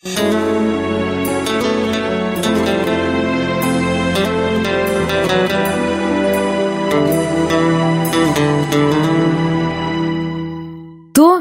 [0.00, 0.12] То,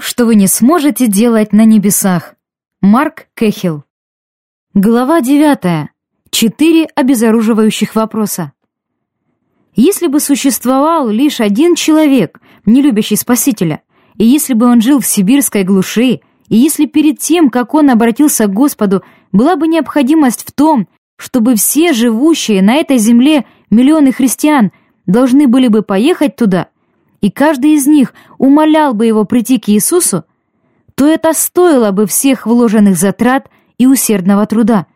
[0.01, 2.33] что вы не сможете делать на небесах.
[2.81, 3.83] Марк Кэхилл.
[4.73, 5.91] Глава девятая.
[6.31, 8.53] Четыре обезоруживающих вопроса.
[9.75, 13.83] Если бы существовал лишь один человек, не любящий Спасителя,
[14.15, 18.47] и если бы он жил в сибирской глуши, и если перед тем, как он обратился
[18.47, 20.87] к Господу, была бы необходимость в том,
[21.17, 24.71] чтобы все живущие на этой земле миллионы христиан
[25.05, 26.67] должны были бы поехать туда,
[27.21, 30.23] и каждый из них умолял бы его прийти к Иисусу,
[30.95, 34.87] то это стоило бы всех вложенных затрат и усердного труда.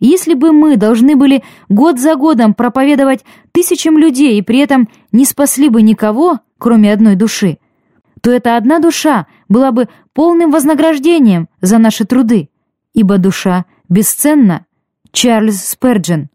[0.00, 5.24] Если бы мы должны были год за годом проповедовать тысячам людей и при этом не
[5.24, 7.58] спасли бы никого, кроме одной души,
[8.20, 12.48] то эта одна душа была бы полным вознаграждением за наши труды,
[12.92, 14.66] ибо душа бесценна.
[15.12, 16.28] Чарльз Сперджен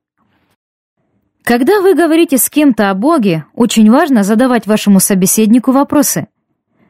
[1.44, 6.28] Когда вы говорите с кем-то о Боге, очень важно задавать вашему собеседнику вопросы.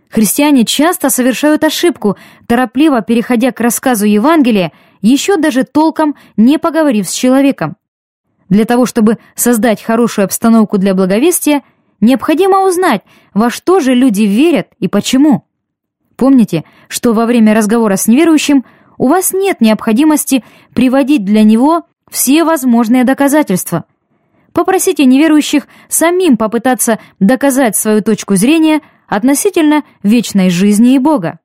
[0.08, 7.12] Христиане часто совершают ошибку, торопливо переходя к рассказу Евангелия, еще даже толком не поговорив с
[7.12, 7.76] человеком.
[8.50, 11.64] Для того, чтобы создать хорошую обстановку для благовестия,
[12.02, 13.02] необходимо узнать,
[13.34, 15.48] во что же люди верят и почему.
[16.24, 18.64] Помните, что во время разговора с неверующим
[18.98, 20.42] у вас нет необходимости
[20.74, 23.84] приводить для него все возможные доказательства.
[24.54, 31.40] Попросите неверующих самим попытаться доказать свою точку зрения– относительно вечной жизни и Бога.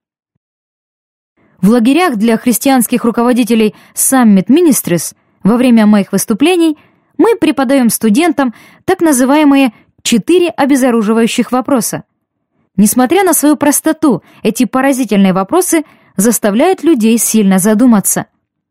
[1.61, 6.79] В лагерях для христианских руководителей Summit Ministries во время моих выступлений
[7.17, 8.55] мы преподаем студентам
[8.85, 9.73] так называемые
[10.05, 12.05] «четыре обезоруживающих вопроса».
[12.79, 15.85] Несмотря на свою простоту, эти поразительные вопросы
[16.17, 18.27] заставляют людей сильно задуматься.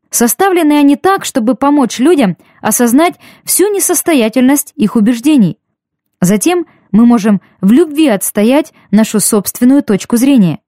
[0.09, 5.59] Составлены они так, чтобы помочь людям осознать всю несостоятельность их убеждений.
[6.22, 10.60] Затем мы можем в любви отстоять нашу собственную точку зрения.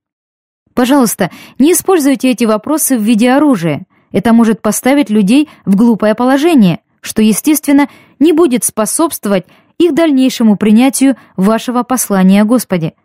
[0.74, 3.86] Пожалуйста, не используйте эти вопросы в виде оружия.
[4.12, 7.88] Это может поставить людей в глупое положение, что, естественно,
[8.20, 9.46] не будет способствовать
[9.78, 12.96] их дальнейшему принятию вашего послания о Господе.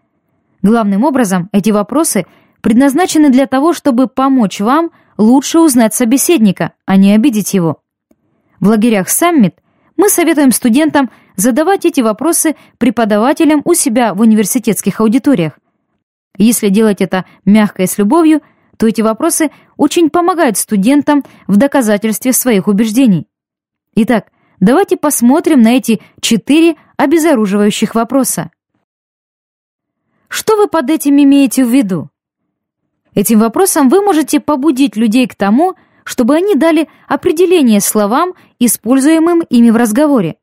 [0.64, 2.24] Главным образом, эти вопросы
[2.62, 7.82] предназначены для того, чтобы помочь вам лучше узнать собеседника, а не обидеть его.
[8.60, 9.56] В лагерях «Саммит»
[9.98, 15.58] мы советуем студентам задавать эти вопросы преподавателям у себя в университетских аудиториях.
[16.38, 18.40] Если делать это мягко и с любовью,
[18.78, 23.28] то эти вопросы очень помогают студентам в доказательстве своих убеждений.
[23.96, 24.28] Итак,
[24.60, 28.50] давайте посмотрим на эти четыре обезоруживающих вопроса.
[30.34, 32.10] Что вы под этим имеете в виду?
[33.14, 39.70] Этим вопросом вы можете побудить людей к тому, чтобы они дали определение словам, используемым ими
[39.70, 40.34] в разговоре.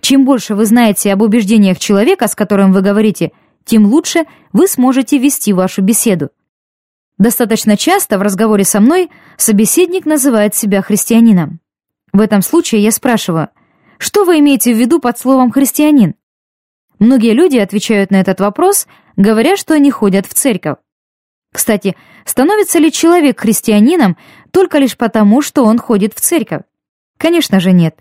[0.00, 3.30] Чем больше вы знаете об убеждениях человека, с которым вы говорите,
[3.64, 6.30] тем лучше вы сможете вести вашу беседу.
[7.16, 11.60] Достаточно часто в разговоре со мной собеседник называет себя христианином.
[12.12, 13.50] В этом случае я спрашиваю,
[13.96, 16.16] что вы имеете в виду под словом «христианин»?
[17.00, 20.76] Многие люди отвечают на этот вопрос, говоря, что они ходят в церковь.
[21.50, 21.96] Кстати,
[22.26, 24.18] становится ли человек христианином
[24.52, 26.60] только лишь потому, что он ходит в церковь?
[27.16, 27.96] Конечно же нет.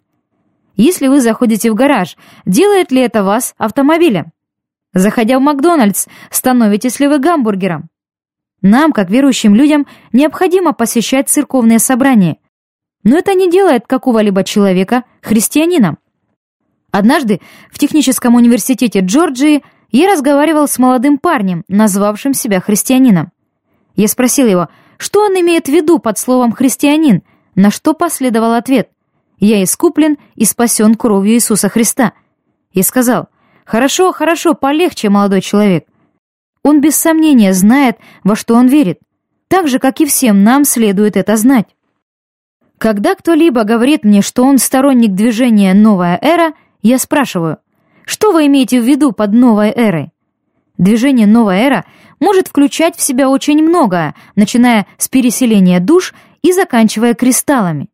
[0.75, 4.33] Если вы заходите в гараж, делает ли это вас автомобилем?
[4.93, 7.89] Заходя в Макдональдс, становитесь ли вы гамбургером?
[8.61, 12.37] Нам, как верующим людям, необходимо посещать церковные собрания.
[13.03, 15.99] Но это не делает какого-либо человека христианином.
[16.91, 17.41] Однажды
[17.71, 23.31] в техническом университете Джорджии я разговаривал с молодым парнем, назвавшим себя христианином.
[23.95, 27.23] Я спросил его, что он имеет в виду под словом «христианин»,
[27.55, 28.89] на что последовал ответ
[29.39, 32.13] я искуплен и спасен кровью Иисуса Христа.
[32.71, 33.29] И сказал,
[33.65, 35.85] хорошо, хорошо, полегче, молодой человек.
[36.63, 38.99] Он без сомнения знает, во что он верит,
[39.47, 41.67] так же, как и всем нам следует это знать.
[42.77, 47.57] Когда кто-либо говорит мне, что он сторонник движения «Новая эра», я спрашиваю,
[48.05, 50.11] что вы имеете в виду под «Новой эрой»?
[50.77, 51.85] Движение «Новая эра»
[52.19, 57.89] может включать в себя очень многое, начиная с переселения душ и заканчивая кристаллами.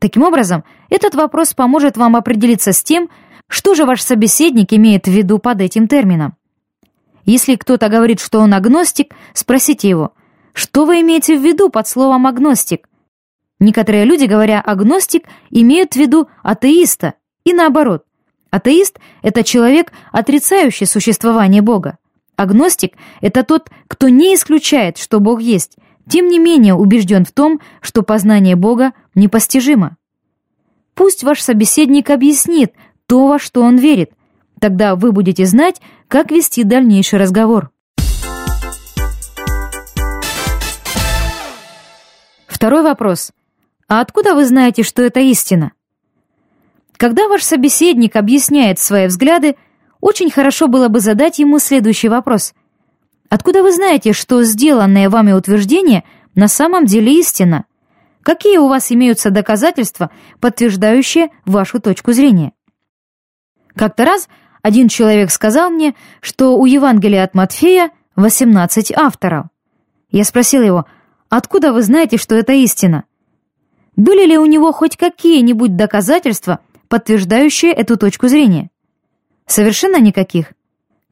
[0.00, 3.08] Таким образом, этот вопрос поможет вам определиться с тем,
[3.48, 6.34] что же ваш собеседник имеет в виду под этим термином.
[7.24, 10.12] Если кто-то говорит, что он агностик, спросите его,
[10.52, 12.88] что вы имеете в виду под словом агностик?
[13.60, 17.14] Некоторые люди, говоря агностик, имеют в виду атеиста,
[17.44, 18.04] и наоборот.
[18.50, 21.98] Атеист— это человек, отрицающий существование Бога.
[22.36, 25.76] Агностик— это тот, кто не исключает, что Бог есть,
[26.08, 29.96] тем не менее убежден в том, что познание Бога непостижимо.
[30.94, 32.72] Пусть ваш собеседник объяснит
[33.06, 34.12] то, во что он верит.
[34.60, 37.70] Тогда вы будете знать, как вести дальнейший разговор.
[42.46, 43.30] Второй вопрос.
[43.86, 45.72] А откуда вы знаете, что это истина?
[46.98, 49.54] Когда ваш собеседник объясняет свои взгляды,
[50.00, 52.54] очень хорошо было бы задать ему следующий вопрос.
[53.30, 56.02] Откуда вы знаете, что сделанное вами утверждение
[56.34, 57.66] на самом деле истина?
[58.22, 60.10] Какие у вас имеются доказательства,
[60.40, 62.52] подтверждающие вашу точку зрения?
[63.76, 64.28] Как-то раз
[64.62, 69.46] один человек сказал мне, что у Евангелия от Матфея 18 авторов.
[70.10, 70.84] Я спросил его,
[71.28, 73.04] откуда вы знаете, что это истина?
[73.94, 78.70] Были ли у него хоть какие-нибудь доказательства, подтверждающие эту точку зрения?
[79.46, 80.52] Совершенно никаких.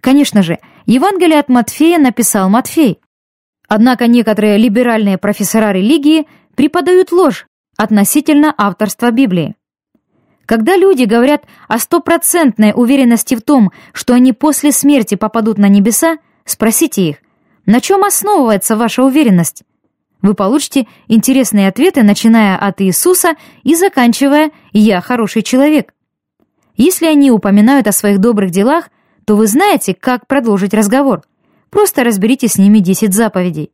[0.01, 3.01] Конечно же, Евангелие от Матфея написал Матфей.
[3.69, 7.47] Однако некоторые либеральные профессора религии преподают ложь
[7.77, 9.57] относительно авторства Библии.
[10.47, 16.19] Когда люди говорят о стопроцентной уверенности в том, что они после смерти попадут на небеса,
[16.45, 17.17] спросите их,
[17.67, 19.65] на чем основывается ваша уверенность?
[20.23, 25.93] Вы получите интересные ответы, начиная от Иисуса и заканчивая «Я хороший человек».
[26.77, 28.91] Если они упоминают о своих добрых делах,
[29.25, 31.23] то вы знаете, как продолжить разговор.
[31.71, 33.71] Просто разберите с ними 10 заповедей.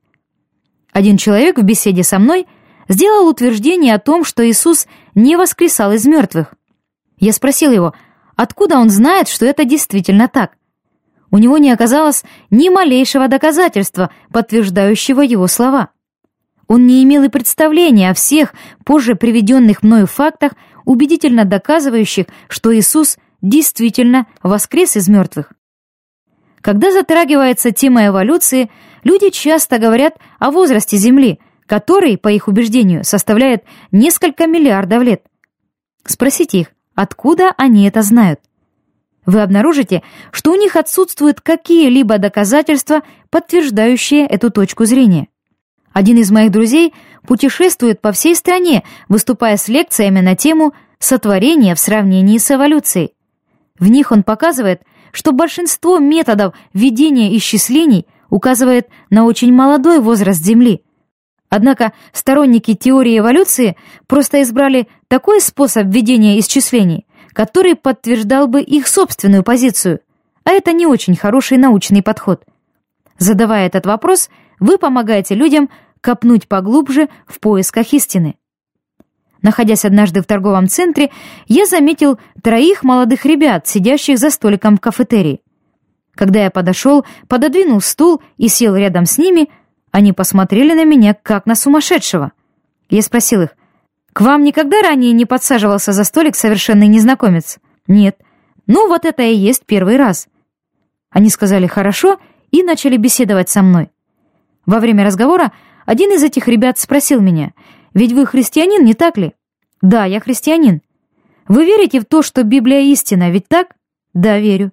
[0.92, 2.46] Один человек в беседе со мной–
[2.88, 6.54] сделал утверждение о том, что Иисус не воскресал из мертвых.
[7.18, 7.94] Я спросил его,
[8.36, 10.52] откуда он знает, что это действительно так.
[11.30, 15.90] У него не оказалось ни малейшего доказательства, подтверждающего его слова.
[16.68, 18.54] Он не имел и представления о всех
[18.84, 20.52] позже приведенных мною фактах,
[20.84, 25.52] убедительно доказывающих, что Иисус действительно воскрес из мертвых.
[26.60, 28.70] Когда затрагивается тема эволюции,
[29.04, 31.40] люди часто говорят о возрасте Земли–
[31.72, 35.22] который, по их убеждению, составляет несколько миллиардов лет.
[36.04, 38.40] Спросите их, откуда они это знают.
[39.24, 43.00] Вы обнаружите, что у них отсутствуют какие-либо доказательства,
[43.30, 45.28] подтверждающие эту точку зрения.
[45.92, 46.94] Один из моих друзей
[47.26, 53.14] путешествует по всей стране, выступая с лекциями на тему «Сотворение в сравнении с эволюцией».
[53.78, 60.82] В них он показывает, что большинство методов ведения исчислений указывает на очень молодой возраст Земли–
[61.54, 69.42] Однако сторонники теории эволюции просто избрали такой способ ведения исчислений, который подтверждал бы их собственную
[69.42, 70.00] позицию,
[70.44, 72.42] а это не очень хороший научный подход.
[73.18, 74.30] Задавая этот вопрос,
[74.62, 75.68] вы помогаете людям
[76.00, 78.36] копнуть поглубже в поисках истины.
[79.42, 81.10] Находясь однажды в торговом центре,
[81.46, 85.42] я заметил троих молодых ребят, сидящих за столиком в кафетерии.
[86.14, 89.48] Когда я подошел, пододвинул стул и сел рядом с ними–
[89.92, 92.32] они посмотрели на меня, как на сумасшедшего.
[92.88, 93.50] Я спросил их,
[94.14, 98.16] «К вам никогда ранее не подсаживался за столик совершенный незнакомец?» «Нет».
[98.66, 100.28] «Ну, вот это и есть первый раз».
[101.10, 102.18] Они сказали «хорошо»
[102.50, 103.90] и начали беседовать со мной.
[104.66, 105.52] Во время разговора
[105.86, 107.52] один из этих ребят спросил меня,
[107.94, 109.34] «Ведь вы христианин, не так ли?»
[109.80, 110.82] «Да, я христианин».
[111.48, 113.68] «Вы верите в то, что Библия истина, ведь так?»
[114.14, 114.72] «Да, верю».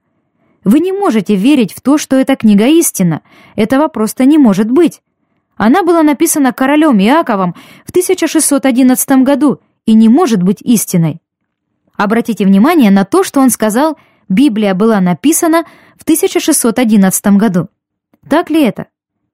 [0.63, 3.21] «Вы не можете верить в то, что эта книга истина.
[3.55, 5.01] Этого просто не может быть.
[5.55, 7.55] Она была написана королем Иаковом
[7.85, 11.21] в 1611 году и не может быть истиной.
[11.97, 13.97] Обратите внимание на то, что он сказал,
[14.29, 15.65] Библия была написана
[15.97, 17.67] в 1611 году.
[18.29, 18.87] Так ли это?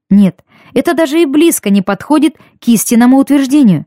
[0.09, 0.43] Нет,
[0.73, 3.85] это даже и близко не подходит к истинному утверждению.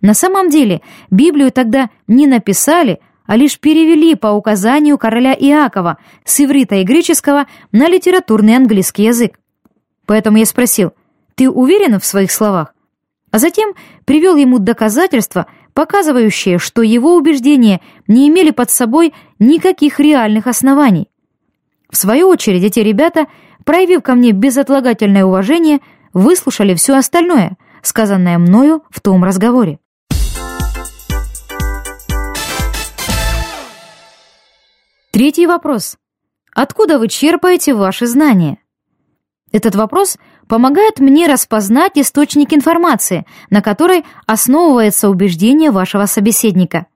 [0.00, 6.40] На самом деле, Библию тогда не написали, а лишь перевели по указанию короля Иакова с
[6.40, 9.38] иврита и греческого на литературный английский язык.
[10.06, 10.92] Поэтому я спросил,
[11.36, 12.74] ты уверен в своих словах?
[13.30, 13.74] А затем
[14.04, 21.08] привел ему доказательства, показывающие, что его убеждения не имели под собой никаких реальных оснований.
[21.90, 23.26] В свою очередь эти ребята,
[23.64, 25.80] проявив ко мне безотлагательное уважение,
[26.12, 29.78] выслушали все остальное, сказанное мною в том разговоре.
[35.12, 35.96] Третий вопрос.
[36.54, 38.58] Откуда вы черпаете ваши знания?
[39.52, 40.16] Этот вопрос
[40.48, 46.86] помогает мне распознать источник информации, на которой основывается убеждение вашего собеседника.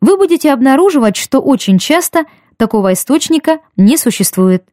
[0.00, 2.24] Вы будете обнаруживать, что очень часто
[2.56, 4.64] такого источника не существует.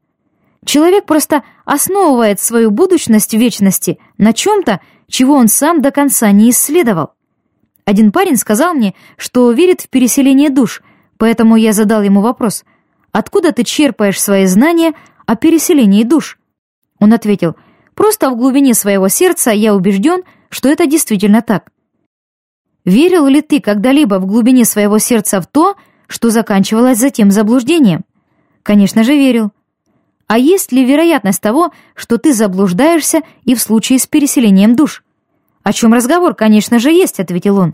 [0.68, 7.14] Человек просто основывает свою будущность вечности на чем-то, чего он сам до конца не исследовал.
[7.86, 10.84] Один парень сказал мне, что верит в переселение душ,
[11.18, 12.66] поэтому я задал ему вопрос,
[13.12, 14.94] откуда ты черпаешь свои знания
[15.26, 16.38] о переселении душ?
[17.00, 17.56] Он ответил–
[17.98, 21.72] Просто в глубине своего сердца я убежден, что это действительно так.
[22.86, 28.06] Верил ли ты когда-либо в глубине своего сердца в то, что заканчивалось затем заблуждением?
[28.62, 29.52] Конечно же, верил.
[30.28, 35.04] А есть ли вероятность того, что ты заблуждаешься и в случае с переселением душ?
[35.64, 37.74] О чем разговор, конечно же, есть, ответил он.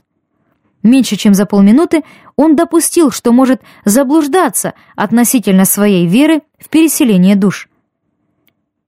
[0.83, 2.03] Меньше чем за полминуты
[2.35, 7.69] он допустил, что может заблуждаться относительно своей веры в переселение душ.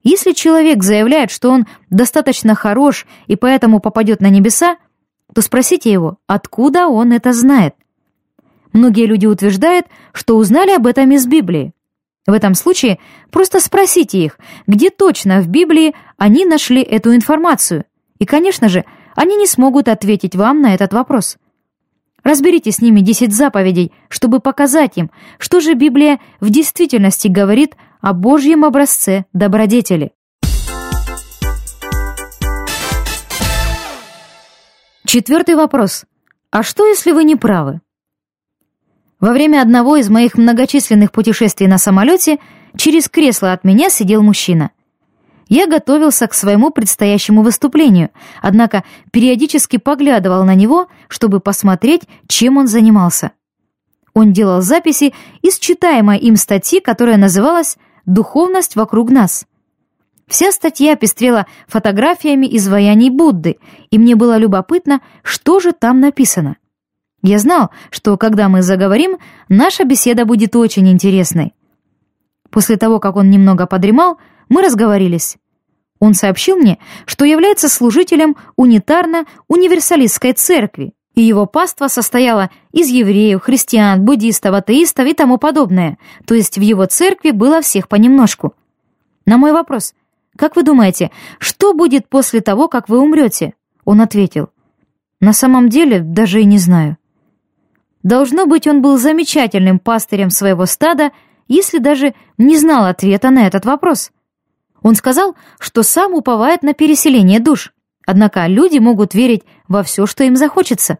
[0.03, 4.77] Если человек заявляет, что он достаточно хорош и поэтому попадет на небеса,
[5.33, 7.75] то спросите его, откуда он это знает.
[8.73, 11.74] Многие люди утверждают, что узнали об этом из Библии.
[12.25, 17.85] В этом случае просто спросите их, где точно в Библии они нашли эту информацию.
[18.17, 18.83] И, конечно же,
[19.15, 21.37] они не смогут ответить вам на этот вопрос.
[22.23, 28.13] Разберите с ними десять заповедей, чтобы показать им, что же Библия в действительности говорит о
[28.13, 30.11] Божьем образце добродетели.
[35.05, 36.05] Четвертый вопрос.
[36.49, 37.81] А что, если вы не правы?
[39.19, 42.37] Во время одного из моих многочисленных путешествий на самолете
[42.75, 44.71] через кресло от меня сидел мужчина.
[45.47, 48.09] Я готовился к своему предстоящему выступлению,
[48.41, 53.31] однако периодически поглядывал на него, чтобы посмотреть, чем он занимался.
[54.13, 59.45] Он делал записи из читаемой им статьи, которая называлась «Духовность вокруг нас».
[60.27, 63.57] Вся статья пестрела фотографиями изваяний Будды,
[63.91, 66.57] и мне было любопытно, что же там написано.
[67.25, 69.17] Я знал, что когда мы заговорим,
[69.49, 71.55] наша беседа будет очень интересной.
[72.51, 75.37] После того, как он немного подремал, мы разговорились.
[75.99, 76.77] Он сообщил мне,
[77.07, 85.15] что является служителем унитарно-универсалистской церкви, и его паства состояла из евреев, христиан, буддистов, атеистов и
[85.15, 88.53] тому подобное, то есть в его церкви было всех понемножку.
[89.25, 89.95] На мой вопрос,
[90.37, 94.49] «Как вы думаете, что будет после того, как вы умрете?» Он ответил,
[95.19, 96.97] «На самом деле даже и не знаю».
[98.05, 101.11] Должно быть, он был замечательным пастырем своего стада,
[101.47, 104.11] если даже не знал ответа на этот вопрос.
[104.83, 107.73] Он сказал, что сам уповает на переселение душ,
[108.05, 110.99] однако люди могут верить во все, что им захочется.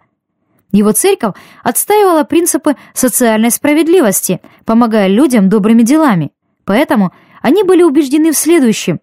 [0.72, 6.32] Его церковь отстаивала принципы социальной справедливости, помогая людям добрыми делами.
[6.64, 9.00] Поэтому они были убеждены в следующем.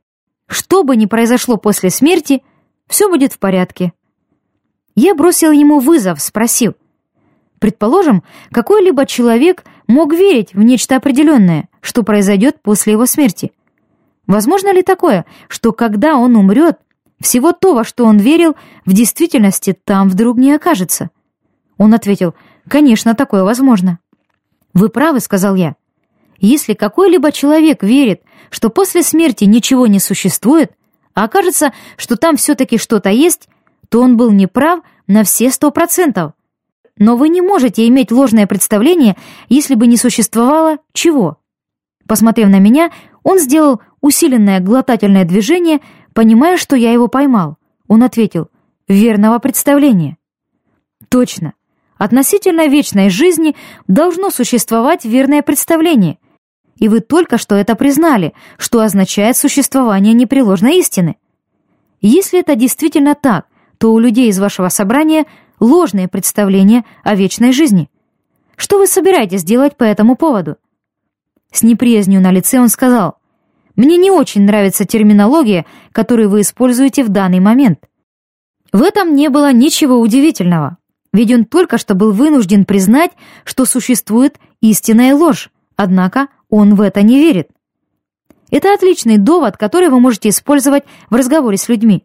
[0.48, 2.42] Что бы ни произошло после смерти,
[2.88, 3.92] все будет в порядке.
[4.96, 6.74] Я бросил ему вызов, спросил.
[7.62, 13.52] Предположим, какой-либо человек мог верить в нечто определенное, что произойдет после его смерти.
[14.26, 16.78] Возможно ли такое, что когда он умрет,
[17.20, 21.10] всего то, во что он верил, в действительности там вдруг не окажется?
[21.78, 22.34] Он ответил,
[22.66, 24.00] конечно, такое возможно.
[24.74, 25.76] Вы правы, сказал я.
[26.38, 30.72] Если какой-либо человек верит, что после смерти ничего не существует,
[31.14, 33.48] а окажется, что там все-таки что-то есть,
[33.88, 36.32] то он был неправ на все сто процентов.
[36.98, 39.16] Но вы не можете иметь ложное представление,
[39.48, 41.38] если бы не существовало чего.
[42.06, 42.90] Посмотрев на меня,
[43.22, 45.80] он сделал усиленное глотательное движение,
[46.12, 47.56] понимая, что я его поймал.
[47.88, 48.48] Он ответил
[48.88, 50.16] «верного представления».
[51.08, 51.54] Точно.
[51.96, 53.54] Относительно вечной жизни
[53.86, 56.18] должно существовать верное представление.
[56.76, 61.16] И вы только что это признали, что означает существование непреложной истины.
[62.00, 63.46] Если это действительно так,
[63.78, 65.26] то у людей из вашего собрания
[65.62, 67.88] ложное представление о вечной жизни.
[68.56, 70.56] Что вы собираетесь делать по этому поводу?
[71.52, 73.18] С неприязнью на лице он сказал,
[73.76, 77.78] «Мне не очень нравится терминология, которую вы используете в данный момент».
[78.72, 80.78] В этом не было ничего удивительного,
[81.12, 83.12] ведь он только что был вынужден признать,
[83.44, 87.50] что существует истинная ложь, однако он в это не верит.
[88.50, 92.04] Это отличный довод, который вы можете использовать в разговоре с людьми.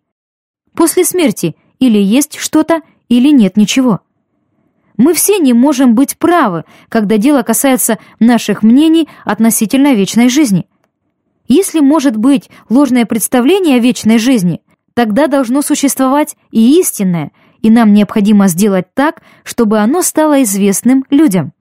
[0.76, 4.02] После смерти или есть что-то, или нет ничего.
[4.98, 10.68] Мы все не можем быть правы, когда дело касается наших мнений относительно вечной жизни.
[11.48, 14.62] Если может быть ложное представление о вечной жизни,
[14.94, 21.54] тогда должно существовать и истинное, и нам необходимо сделать так, чтобы оно стало известным людям.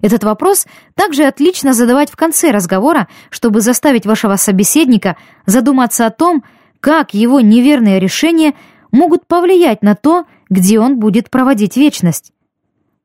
[0.00, 5.16] Этот вопрос также отлично задавать в конце разговора, чтобы заставить вашего собеседника
[5.46, 6.44] задуматься о том,
[6.80, 8.54] как его неверные решения
[8.92, 12.32] могут повлиять на то, где он будет проводить вечность.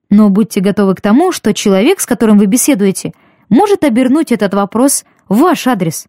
[0.10, 3.14] Но будьте готовы к тому, что человек, с которым вы беседуете,
[3.50, 6.08] может обернуть этот вопрос в ваш адрес.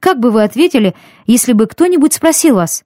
[0.00, 0.94] Как бы вы ответили,
[1.26, 2.84] если бы кто-нибудь спросил вас,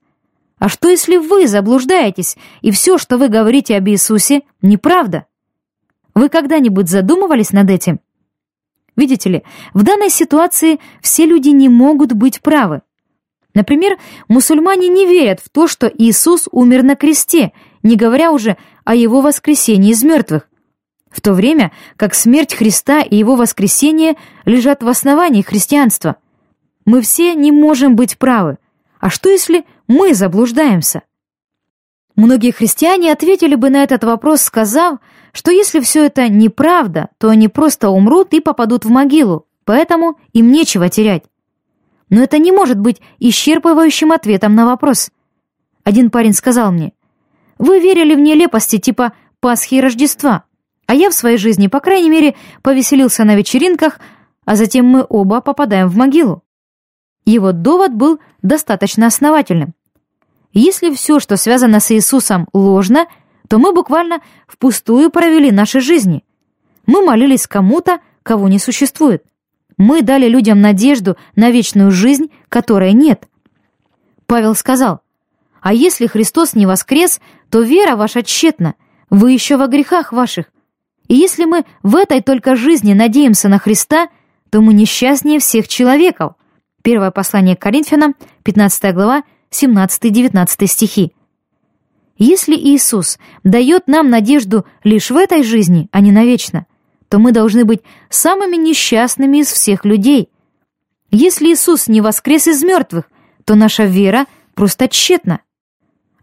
[0.59, 5.25] «А что, если вы заблуждаетесь, и все, что вы говорите об Иисусе, неправда?»
[6.17, 7.99] Вы когда-нибудь задумывались над этим?
[8.95, 9.43] Видите ли,
[9.75, 12.81] в данной ситуации все люди не могут быть правы.
[13.57, 13.97] Например,
[14.27, 19.21] мусульмане не верят в то, что Иисус умер на кресте, не говоря уже о его
[19.21, 20.47] воскресении из мертвых,
[21.09, 26.17] в то время как смерть Христа и его воскресение лежат в основании христианства.
[26.85, 28.59] Мы все не можем быть правы.
[28.99, 31.01] А что если мы заблуждаемся?
[32.15, 34.99] Многие христиане ответили бы на этот вопрос, сказав,
[35.33, 40.51] что если все это неправда, то они просто умрут и попадут в могилу, поэтому им
[40.51, 41.23] нечего терять.
[42.09, 45.09] Но это не может быть исчерпывающим ответом на вопрос.
[45.83, 46.93] Один парень сказал мне,
[47.57, 50.43] «Вы верили в нелепости типа Пасхи и Рождества,
[50.85, 53.99] а я в своей жизни, по крайней мере, повеселился на вечеринках,
[54.45, 56.43] а затем мы оба попадаем в могилу».
[57.25, 59.73] Его довод был достаточно основательным.
[60.53, 63.05] Если все, что связано с Иисусом, ложно,
[63.47, 66.23] то мы буквально впустую провели наши жизни.
[66.85, 69.23] Мы молились кому-то, кого не существует.
[69.77, 73.27] Мы дали людям надежду на вечную жизнь, которой нет.
[74.25, 75.01] Павел сказал,
[75.61, 78.75] «А если Христос не воскрес, то вера ваша тщетна,
[79.09, 80.47] вы еще во грехах ваших.
[81.07, 84.09] И если мы в этой только жизни надеемся на Христа,
[84.49, 86.33] то мы несчастнее всех человеков».
[86.81, 91.13] Первое послание к Коринфянам, 15 глава, 17-19 стихи.
[92.17, 96.65] Если Иисус дает нам надежду лишь в этой жизни, а не навечно,
[97.09, 100.29] то мы должны быть самыми несчастными из всех людей.
[101.11, 103.05] Если Иисус не воскрес из мертвых,
[103.45, 105.39] то наша вера просто тщетна.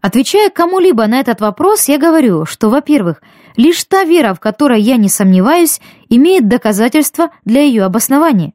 [0.01, 3.23] Отвечая кому-либо на этот вопрос, я говорю, что, во-первых,
[3.55, 8.53] лишь та вера, в которой я не сомневаюсь, имеет доказательства для ее обоснования.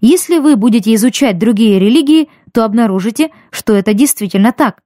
[0.00, 4.78] Если вы будете изучать другие религии, то обнаружите, что это действительно так.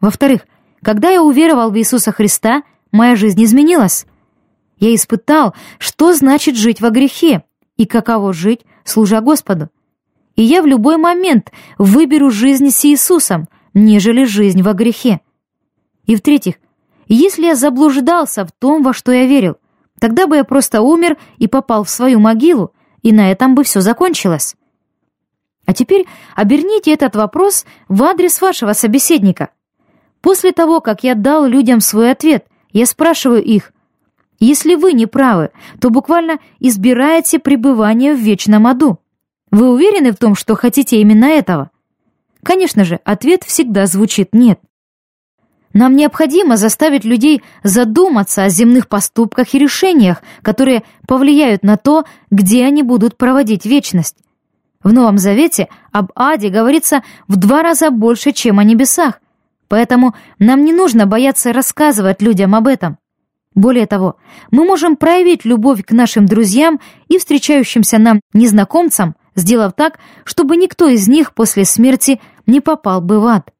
[0.00, 0.42] Во-вторых,
[0.82, 2.62] когда я уверовал в Иисуса Христа,
[2.92, 4.06] моя жизнь изменилась.
[4.80, 7.44] Я испытал, что значит жить во грехе
[7.76, 9.68] и каково жить, служа Господу.
[10.36, 15.20] И я в любой момент выберу жизнь с Иисусом, нежели жизнь во грехе.
[16.06, 16.54] И в-третьих,
[17.06, 19.58] если я заблуждался в том, во что я верил,
[20.00, 23.82] тогда бы я просто умер и попал в свою могилу, и на этом бы все
[23.82, 24.56] закончилось.
[25.66, 29.50] А теперь оберните этот вопрос в адрес вашего собеседника.
[30.22, 33.72] После того, как я дал людям свой ответ, я спрашиваю их,
[34.40, 35.50] если вы не правы,
[35.80, 38.98] то буквально избираете пребывание в вечном аду.
[39.50, 41.70] Вы уверены в том, что хотите именно этого?
[42.42, 44.60] Конечно же, ответ всегда звучит «нет».
[45.72, 52.64] Нам необходимо заставить людей задуматься о земных поступках и решениях, которые повлияют на то, где
[52.64, 54.16] они будут проводить вечность.
[54.82, 59.20] В Новом Завете об аде говорится в два раза больше, чем о небесах,
[59.68, 62.98] поэтому нам не нужно бояться рассказывать людям об этом.
[63.54, 64.16] Более того,
[64.50, 70.88] мы можем проявить любовь к нашим друзьям и встречающимся нам незнакомцам, сделав так, чтобы никто
[70.88, 73.50] из них после смерти не попал бы в ад.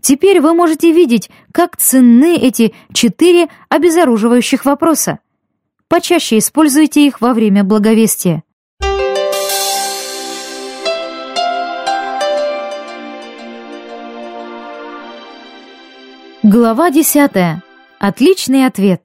[0.00, 5.18] Теперь вы можете видеть, как ценны эти четыре обезоруживающих вопроса.
[5.88, 8.44] Почаще используйте их во время благовестия.
[16.44, 17.62] Глава десятая.
[17.98, 19.02] Отличный ответ.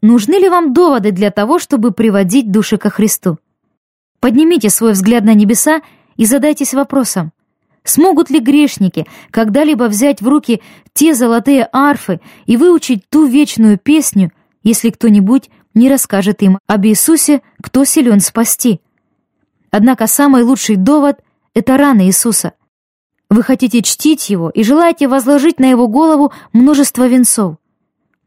[0.00, 3.38] Нужны ли вам доводы для того, чтобы приводить души ко Христу?
[4.18, 5.82] Поднимите свой взгляд на небеса
[6.16, 7.32] и задайтесь вопросом,
[7.84, 10.62] смогут ли грешники когда-либо взять в руки
[10.94, 17.42] те золотые арфы и выучить ту вечную песню, если кто-нибудь не расскажет им об Иисусе,
[17.62, 18.80] кто силен спасти?
[19.70, 21.20] Однако самый лучший довод—
[21.54, 22.54] это раны Иисуса.
[23.28, 27.56] Вы хотите чтить Его и желаете возложить на Его голову множество венцов.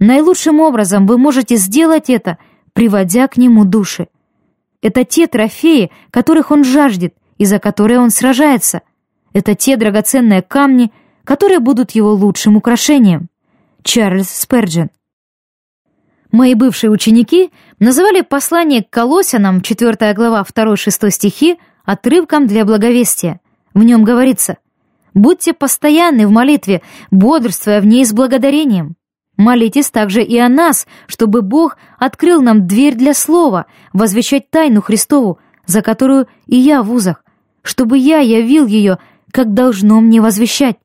[0.02, 2.40] Наилучшим образом вы можете сделать это,
[2.74, 4.08] приводя к нему души.
[4.82, 8.82] Это те трофеи, которых он жаждет и за которые он сражается.
[9.32, 10.92] Это те драгоценные камни,
[11.24, 13.30] которые будут его лучшим украшением.
[13.84, 14.90] Чарльз Сперджин.
[16.32, 23.40] Мои бывшие ученики называли послание к Колосянам, 4 глава 2-6 стихи, отрывком для благовестия.
[23.76, 24.58] В нем говорится
[25.14, 28.96] «Будьте постоянны в молитве, бодрствуя в ней с благодарением».
[29.42, 35.40] Молитесь также и о нас, чтобы Бог открыл нам дверь для слова, возвещать тайну Христову,
[35.66, 37.26] за которую и я в узах,
[37.64, 39.00] чтобы я явил ее,
[39.32, 40.78] как должно мне возвещать.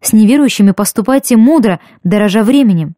[0.00, 2.96] С неверующими поступайте мудро, дорожа временем.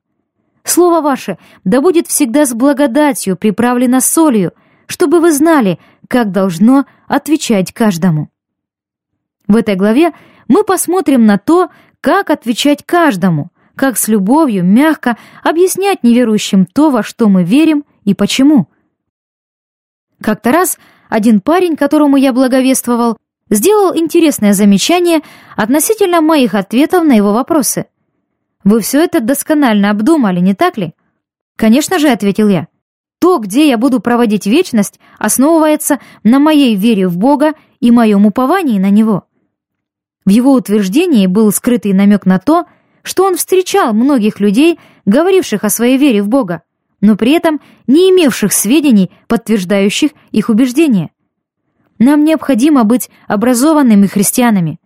[0.64, 4.52] Слово ваше да будет всегда с благодатью приправлено солью,
[4.86, 5.78] чтобы вы знали,
[6.08, 8.30] как должно отвечать каждому.
[9.46, 10.14] В этой главе
[10.48, 11.68] мы посмотрим на то,
[12.00, 18.14] как отвечать каждому, как с любовью, мягко объяснять неверующим то, во что мы верим и
[18.14, 18.68] почему.
[20.20, 23.18] Как-то раз один парень, которому я благовествовал,
[23.50, 25.20] сделал интересное замечание
[25.56, 27.86] относительно моих ответов на его вопросы.
[28.64, 30.94] «Вы все это досконально обдумали, не так ли?»
[31.56, 32.66] «Конечно же»,— ответил я.
[33.20, 38.78] «То, где я буду проводить вечность, основывается на моей вере в Бога и моем уповании
[38.78, 39.24] на Него».
[40.24, 42.66] В его утверждении был скрытый намек на то,
[43.06, 46.62] что он встречал многих людей, говоривших о своей вере в Бога,
[47.00, 51.10] но при этом не имевших сведений, подтверждающих их убеждения.
[52.00, 54.80] Нам необходимо быть образованными христианами.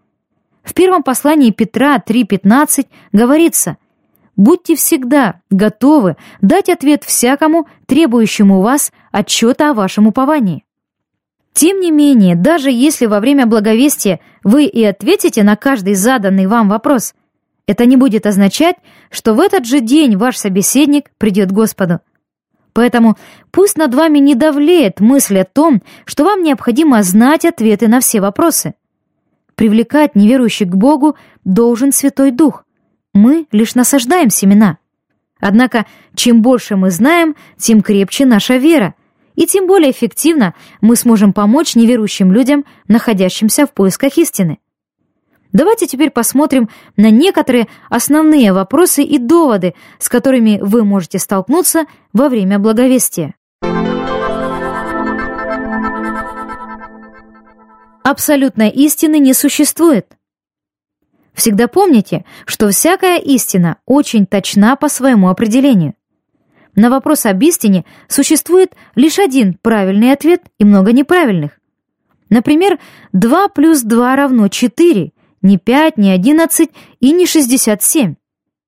[0.62, 3.78] В первом послании Петра 3.15 говорится
[4.36, 10.66] «Будьте всегда готовы дать ответ всякому, требующему у вас отчета о вашем уповании».
[11.54, 16.68] Тем не менее, даже если во время благовестия вы и ответите на каждый заданный вам
[16.68, 17.14] вопрос,
[17.70, 18.74] это не будет означать,
[19.12, 22.00] что в этот же день ваш собеседник придет к Господу.
[22.72, 23.16] Поэтому
[23.52, 28.20] пусть над вами не давлеет мысль о том, что вам необходимо знать ответы на все
[28.20, 28.74] вопросы.
[29.54, 32.64] Привлекать неверующих к Богу должен Святой Дух.
[33.14, 34.78] Мы лишь насаждаем семена.
[35.38, 38.96] Однако, чем больше мы знаем, тем крепче наша вера,
[39.36, 44.58] и тем более эффективно мы сможем помочь неверующим людям, находящимся в поисках истины.
[45.52, 52.28] Давайте теперь посмотрим на некоторые основные вопросы и доводы, с которыми вы можете столкнуться во
[52.28, 53.34] время благовестия.
[58.02, 60.16] Абсолютной истины не существует.
[61.34, 65.94] Всегда помните, что всякая истина очень точна по своему определению.
[66.76, 71.58] На вопрос об истине существует лишь один правильный ответ и много неправильных.
[72.30, 72.78] Например,
[73.12, 78.14] 2 плюс 2 равно 4, не 5, не 11 и не 67.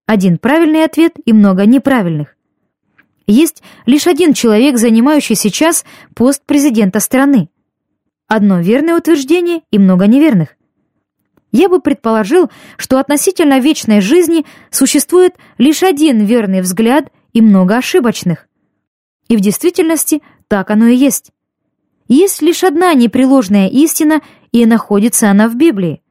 [0.06, 2.36] Один правильный ответ и много неправильных.
[3.26, 7.48] Есть лишь один человек, занимающий сейчас пост президента страны.
[8.26, 10.56] Одно верное утверждение и много неверных.
[11.52, 18.48] Я бы предположил, что относительно вечной жизни существует лишь один верный взгляд и много ошибочных.
[19.28, 21.30] И в действительности так оно и есть.
[22.08, 26.02] Есть лишь одна непреложная истина, и находится она в Библии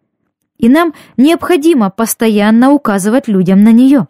[0.61, 4.07] и нам необходимо постоянно указывать людям на нее.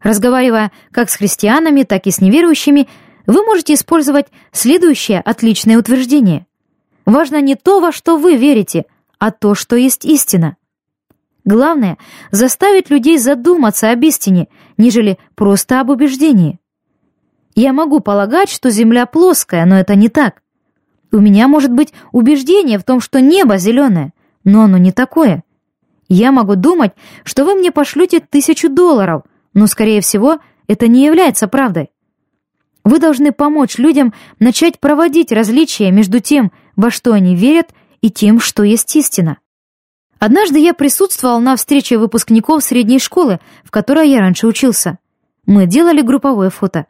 [0.00, 2.88] Разговаривая как с христианами, так и с неверующими,
[3.26, 6.46] вы можете использовать следующее отличное утверждение.
[7.04, 8.86] Важно не то, во что вы верите,
[9.18, 10.56] а то, что есть истина.
[11.44, 11.98] Главное—
[12.30, 16.58] заставить людей задуматься об истине, нежели просто об убеждении.
[17.54, 20.42] Я могу полагать, что Земля плоская, но это не так.
[21.12, 24.12] У меня может быть убеждение в том, что небо зеленое,
[24.44, 25.42] но оно не такое.
[26.08, 26.92] Я могу думать,
[27.24, 29.22] что вы мне пошлете тысячу долларов,
[29.54, 31.90] но, скорее всего, это не является правдой.
[32.84, 38.40] Вы должны помочь людям начать проводить различия между тем, во что они верят, и тем,
[38.40, 39.38] что есть истина.
[40.18, 44.98] Однажды я присутствовал на встрече выпускников средней школы, в которой я раньше учился.
[45.46, 46.86] Мы делали групповое фото.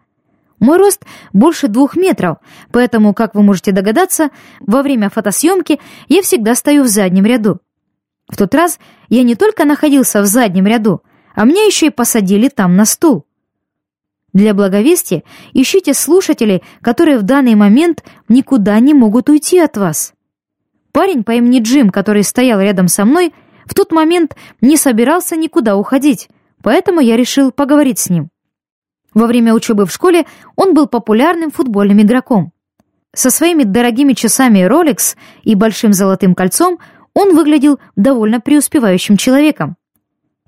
[0.62, 2.38] Мой рост больше двух метров,
[2.70, 7.58] поэтому, как вы можете догадаться, во время фотосъемки я всегда стою в заднем ряду.
[8.28, 11.02] В тот раз я не только находился в заднем ряду,
[11.34, 13.26] а меня еще и посадили там на стул.
[14.32, 20.14] Для благовестия ищите слушателей, которые в данный момент никуда не могут уйти от вас.
[20.92, 23.34] Парень по имени Джим, который стоял рядом со мной,
[23.66, 26.28] в тот момент не собирался никуда уходить,
[26.62, 28.31] поэтому я решил поговорить с ним.
[29.14, 32.52] Во время учебы в школе он был популярным футбольным игроком.
[33.14, 36.78] Со своими дорогими часами Rolex и большим золотым кольцом
[37.14, 39.76] он выглядел довольно преуспевающим человеком.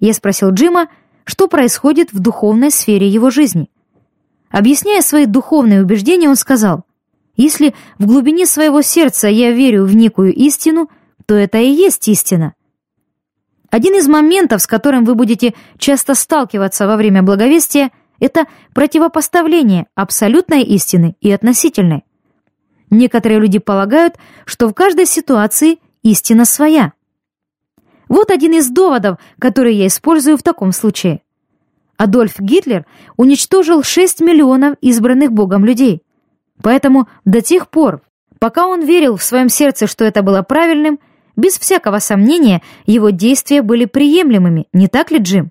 [0.01, 0.89] Я спросил Джима,
[1.25, 3.71] что происходит в духовной сфере его жизни.
[4.51, 6.85] Объясняя свои духовные убеждения, он сказал,
[7.37, 10.89] «Если в глубине своего сердца я верю в некую истину,
[11.27, 12.55] то это и есть истина».
[13.71, 20.63] Один из моментов, с которым вы будете часто сталкиваться во время благовестия– это противопоставление абсолютной
[20.63, 22.05] истины и относительной.
[22.91, 26.93] Некоторые люди полагают, что в каждой ситуации истина своя.
[28.09, 31.23] Вот один из доводов, который я использую в таком случае.
[31.97, 36.03] Адольф Гитлер уничтожил 6 миллионов избранных Богом людей.
[36.63, 38.03] Поэтому до тех пор,
[38.39, 40.99] пока он верил в своем сердце, что это было правильным,
[41.37, 45.51] без всякого сомнения его действия были приемлемыми, не так ли, Джим?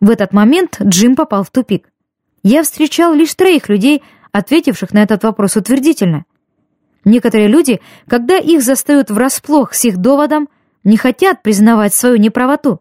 [0.00, 1.90] В этот момент Джим попал в тупик.
[2.42, 6.24] Я встречал лишь троих людей, ответивших на этот вопрос утвердительно.
[7.04, 10.48] Некоторые люди, когда их застают врасплох с их доводом,
[10.84, 12.80] не хотят признавать свою неправоту.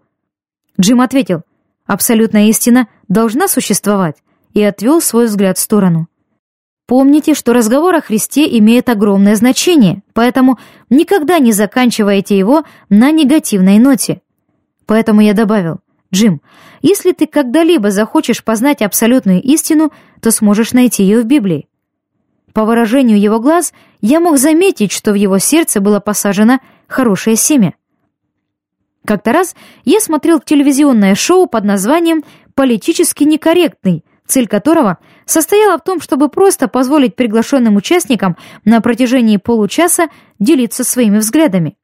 [0.80, 1.42] Джим ответил,
[1.86, 4.18] абсолютная истина должна существовать,
[4.54, 6.08] и отвел свой взгляд в сторону.
[6.88, 10.58] Помните, что разговор о Христе имеет огромное значение, поэтому
[10.90, 14.22] никогда не заканчивайте его на негативной ноте.
[14.86, 15.80] Поэтому я добавил,
[16.14, 16.42] Джим,
[16.82, 19.92] если ты когда-либо захочешь познать абсолютную истину,
[20.22, 21.68] то сможешь найти ее в Библии.
[22.54, 27.74] По выражению его глаз я мог заметить, что в его сердце было посажено хорошее семя.
[29.06, 32.24] Как-то раз я смотрел телевизионное шоу под названием
[32.56, 40.08] «Политически некорректный», цель которого состояла в том, чтобы просто позволить приглашенным участникам на протяжении получаса
[40.40, 41.78] делиться своими взглядами.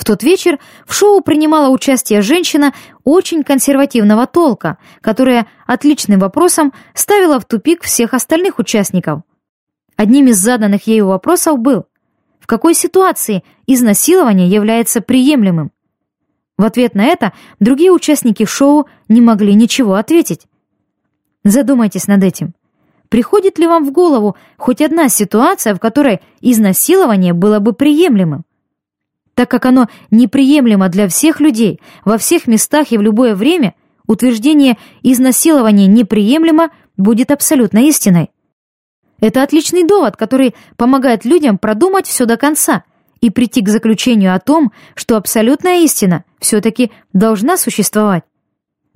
[0.00, 2.72] В тот вечер в шоу принимала участие женщина
[3.04, 9.20] очень консервативного толка, которая отличным вопросом ставила в тупик всех остальных участников.
[9.96, 11.84] Одним из заданных ею вопросов был,
[12.40, 15.70] в какой ситуации изнасилование является приемлемым?
[16.56, 20.46] В ответ на это другие участники шоу не могли ничего ответить.
[21.44, 22.54] Задумайтесь над этим.
[23.10, 28.46] Приходит ли вам в голову хоть одна ситуация, в которой изнасилование было бы приемлемым?
[29.40, 33.74] Так как оно неприемлемо для всех людей, во всех местах и в любое время,
[34.06, 38.28] утверждение «изнасилование неприемлемо» будет абсолютно истиной.
[39.18, 42.84] Это отличный довод, который помогает людям продумать все до конца
[43.22, 48.24] и прийти к заключению о том, что абсолютная истина все-таки должна существовать.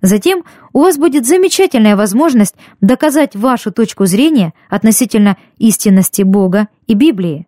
[0.03, 7.47] Затем у вас будет замечательная возможность доказать вашу точку зрения относительно истинности Бога и Библии.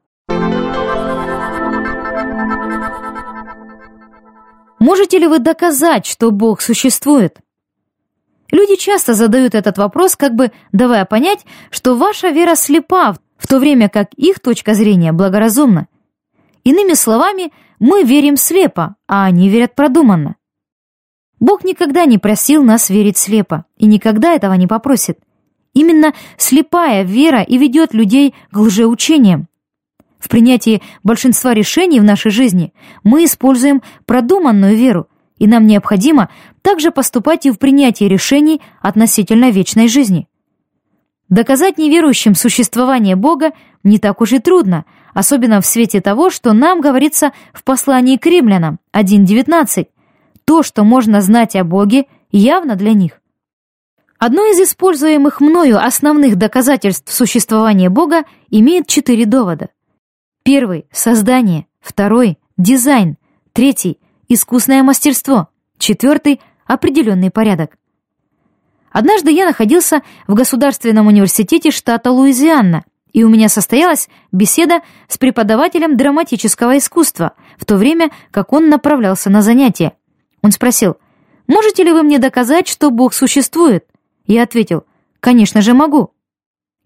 [4.87, 7.41] Можете ли вы доказать, что Бог существует?
[8.53, 13.59] Люди часто задают этот вопрос, как бы давая понять, что ваша вера слепа, в то
[13.59, 15.89] время как их точка зрения благоразумна.
[16.63, 20.37] Иными словами, мы верим слепо, а они верят продуманно.
[21.41, 25.19] Бог никогда не просил нас верить слепо и никогда этого не попросит.
[25.75, 29.49] Именно слепая вера и ведет людей к лжеучениям.
[30.19, 32.73] В принятии большинства решений в нашей жизни
[33.05, 36.31] мы используем продуманную веру, и нам необходимо
[36.63, 40.29] также поступать и в принятии решений относительно вечной жизни.
[41.29, 43.51] Доказать неверующим существование Бога
[43.83, 48.27] не так уж и трудно, особенно в свете того, что нам говорится в послании к
[48.27, 49.89] римлянам 1.19.
[50.45, 53.21] То, что можно знать о Боге, явно для них.
[54.19, 59.69] Одно из используемых мною основных доказательств существования Бога имеет четыре довода.
[60.47, 63.17] Первый— создание, второй— дизайн,
[63.53, 67.77] третий— искусное мастерство, четвертый— определенный порядок.
[68.93, 75.97] Однажды я находился в Государственном университете штата Луизиана, и у меня состоялась беседа с преподавателем
[75.97, 79.95] драматического искусства, в то время как он направлялся на занятия.
[80.43, 80.97] Он спросил,
[81.49, 83.85] «Можете ли вы мне доказать, что Бог существует?»
[84.29, 84.85] Я ответил,
[85.19, 86.13] «Конечно же могу».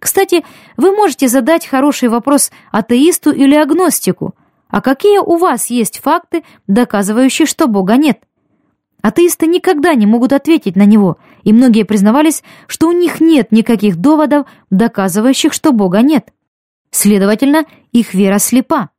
[0.01, 0.45] Кстати,
[0.79, 4.35] вы можете задать хороший вопрос атеисту или агностику,
[4.69, 8.19] а какие у вас есть факты, доказывающие, что Бога нет?
[9.03, 13.97] Атеисты никогда не могут ответить на него, и многие признавались, что у них нет никаких
[13.97, 16.33] доводов, доказывающих, что Бога нет.
[16.91, 18.91] Следовательно, их вера слепа.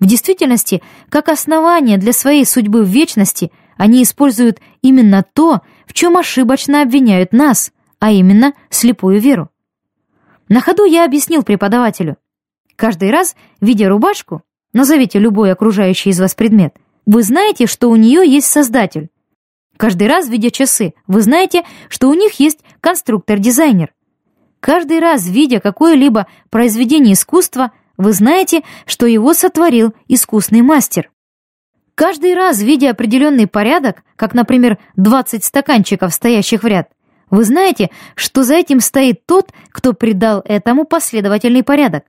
[0.00, 6.16] В действительности, как основание для своей судьбы в вечности, они используют именно то, в чем
[6.16, 9.50] ошибочно обвиняют нас, а именно слепую веру.
[10.50, 12.16] На ходу я объяснил преподавателю.
[12.74, 16.74] Каждый раз, видя рубашку, назовите любой окружающий из вас предмет,
[17.06, 19.10] вы знаете, что у нее есть создатель.
[19.76, 23.94] Каждый раз, видя часы, вы знаете, что у них есть конструктор-дизайнер.
[24.58, 31.12] Каждый раз, видя какое-либо произведение искусства, вы знаете, что его сотворил искусный мастер.
[31.94, 36.88] Каждый раз, видя определенный порядок, как, например, 20 стаканчиков, стоящих в ряд,
[37.30, 42.04] вы знаете, что за этим стоит тот, кто придал этому последовательный порядок.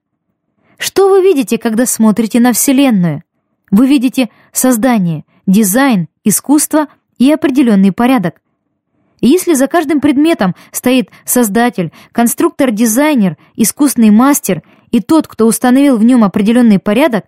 [0.77, 3.23] Что вы видите, когда смотрите на Вселенную?
[3.69, 6.87] Вы видите создание, дизайн, искусство
[7.19, 8.41] и определенный порядок.
[9.19, 16.03] И если за каждым предметом стоит создатель, конструктор-дизайнер, искусный мастер и тот, кто установил в
[16.03, 17.25] нем определенный порядок,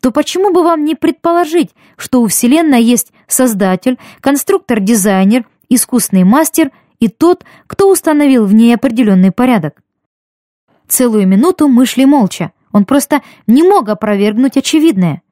[0.00, 6.70] то почему бы вам не предположить, что у Вселенной есть создатель, конструктор-дизайнер, искусный мастер
[7.02, 9.82] и тот, кто установил в ней определенный порядок?
[10.86, 12.52] Целую минуту мы шли молча.
[12.70, 15.22] Он просто не мог опровергнуть очевидное.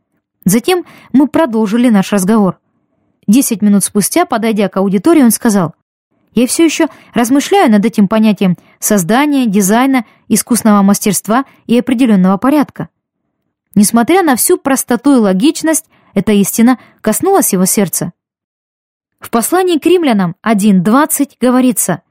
[0.44, 2.58] Затем мы продолжили наш разговор.
[3.28, 5.76] Десять минут спустя, подойдя к аудитории, он сказал,
[6.34, 12.88] «Я все еще размышляю над этим понятием создания, дизайна, искусного мастерства и определенного порядка.
[13.76, 18.12] Несмотря на всю простоту и логичность, эта истина коснулась его сердца.
[19.20, 22.02] В послании к римлянам 1.20 говорится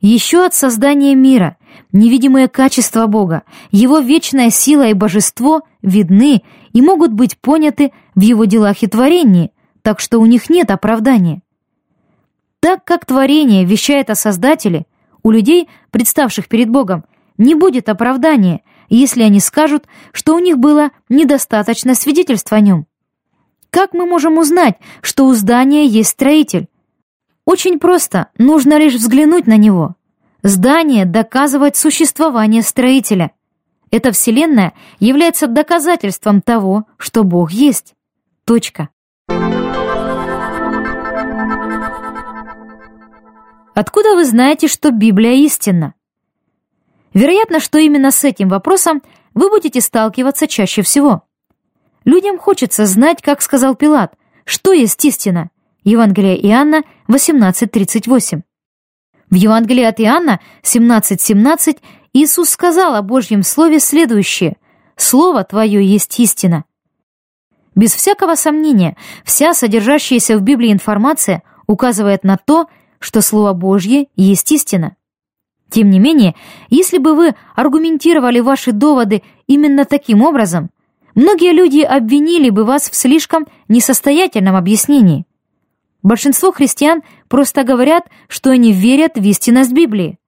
[0.00, 1.56] «Еще от создания мира
[1.92, 8.44] Невидимые качества Бога, Его вечная сила и божество видны и могут быть поняты в Его
[8.46, 11.42] делах и творении, так что у них нет оправдания.
[12.60, 14.86] Так как творение вещает о Создателе,
[15.22, 17.04] у людей, представших перед Богом,
[17.38, 22.86] не будет оправдания, если они скажут, что у них было недостаточно свидетельств о нем.
[23.74, 26.68] Как мы можем узнать, что у здания есть строитель?
[27.44, 29.96] Очень просто, нужно лишь взглянуть на него.
[30.44, 33.32] Здание доказывает существование строителя.
[33.90, 37.94] Эта вселенная является доказательством того, что Бог есть.
[38.44, 38.90] Точка.
[43.74, 45.94] Откуда вы знаете, что Библия истинна?
[47.12, 49.02] Вероятно, что именно с этим вопросом
[49.34, 51.24] вы будете сталкиваться чаще всего.
[52.04, 54.14] Людям хочется знать, как сказал Пилат,
[54.44, 55.50] что есть истина.
[55.84, 58.42] Евангелие Иоанна 18.38.
[59.30, 61.78] В Евангелии от Иоанна 17.17
[62.12, 64.56] Иисус сказал о Божьем Слове следующее
[64.96, 66.64] «Слово Твое есть истина».
[67.74, 74.52] Без всякого сомнения, вся содержащаяся в Библии информация указывает на то, что Слово Божье есть
[74.52, 74.96] истина.
[75.70, 76.36] Тем не менее,
[76.68, 80.70] если бы вы аргументировали ваши доводы именно таким образом,
[81.14, 85.26] многие люди обвинили бы вас в слишком несостоятельном объяснении.
[86.02, 90.18] Большинство христиан просто говорят, что они верят в истинность Библии.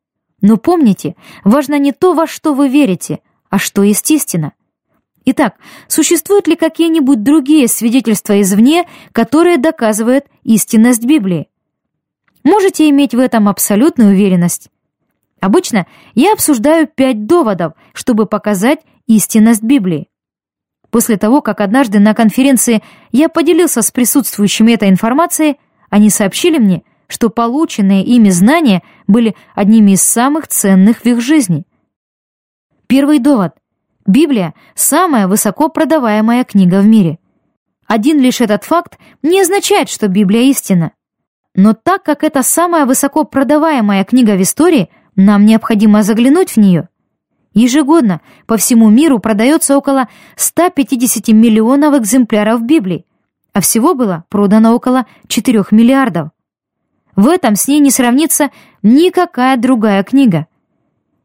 [0.40, 3.20] Но помните, важно не то, во что вы верите,
[3.50, 4.52] а что есть истина.
[5.24, 5.56] Итак,
[5.88, 11.48] существуют ли какие-нибудь другие свидетельства извне, которые доказывают истинность Библии?
[12.44, 14.70] Можете иметь в этом абсолютную уверенность.
[15.40, 20.08] Обычно я обсуждаю пять доводов, чтобы показать истинность Библии.
[20.90, 25.56] После того, как однажды на конференции я поделился с присутствующими этой информацией,
[25.90, 31.64] они сообщили мне, что полученные ими знания были одними из самых ценных в их жизни.
[32.86, 33.52] Первый довод.
[34.06, 37.18] Библия– самая высоко продаваемая книга в мире.
[37.86, 40.92] Один лишь этот факт не означает, что Библия истина.
[41.54, 46.88] Но так как это самая высоко продаваемая книга в истории– нам необходимо заглянуть в нее.
[47.56, 53.06] Ежегодно по всему миру продается около 150 миллионов экземпляров Библии,
[53.54, 56.28] а всего было продано около 4 миллиардов.
[57.16, 58.50] В этом с ней не сравнится
[58.82, 60.48] никакая другая книга.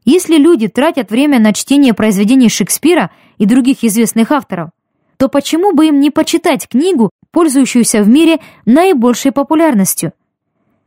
[0.06, 4.70] Если люди тратят время на чтение произведений Шекспира и других известных авторов,
[5.18, 10.14] то почему бы им не почитать книгу, пользующуюся в мире наибольшей популярностью–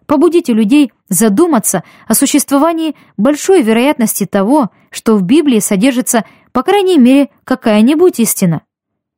[0.06, 7.30] побудите людей задуматься о существовании большой вероятности того, что в Библии содержится, по крайней мере,
[7.44, 8.62] какая-нибудь истина.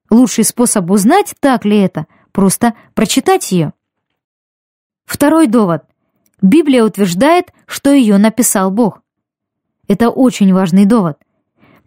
[0.09, 3.73] Лучший способ узнать, так ли это, просто прочитать ее.
[5.05, 5.83] Второй довод.
[6.41, 9.01] Библия утверждает, что ее написал Бог.
[9.87, 11.17] Это очень важный довод.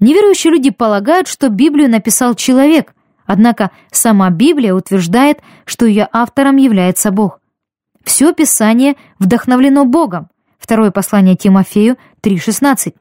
[0.00, 2.94] Неверующие люди полагают, что Библию написал человек,
[3.26, 7.40] однако сама Библия утверждает, что ее автором является Бог.
[8.04, 10.28] Все Писание вдохновлено Богом.
[10.58, 12.94] Второе послание Тимофею 3,16.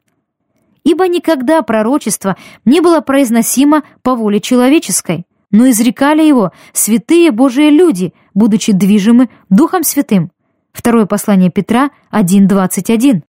[0.84, 8.14] Ибо никогда пророчество не было произносимо по воле человеческой, но изрекали его святые Божии люди,
[8.34, 10.32] будучи движимы Духом Святым.
[10.72, 13.24] Второе послание Петра 1.21.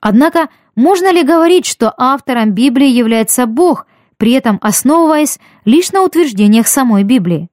[0.00, 3.86] Однако, можно ли говорить, что автором Библии является Бог,
[4.18, 7.48] при этом основываясь лишь на утверждениях самой Библии?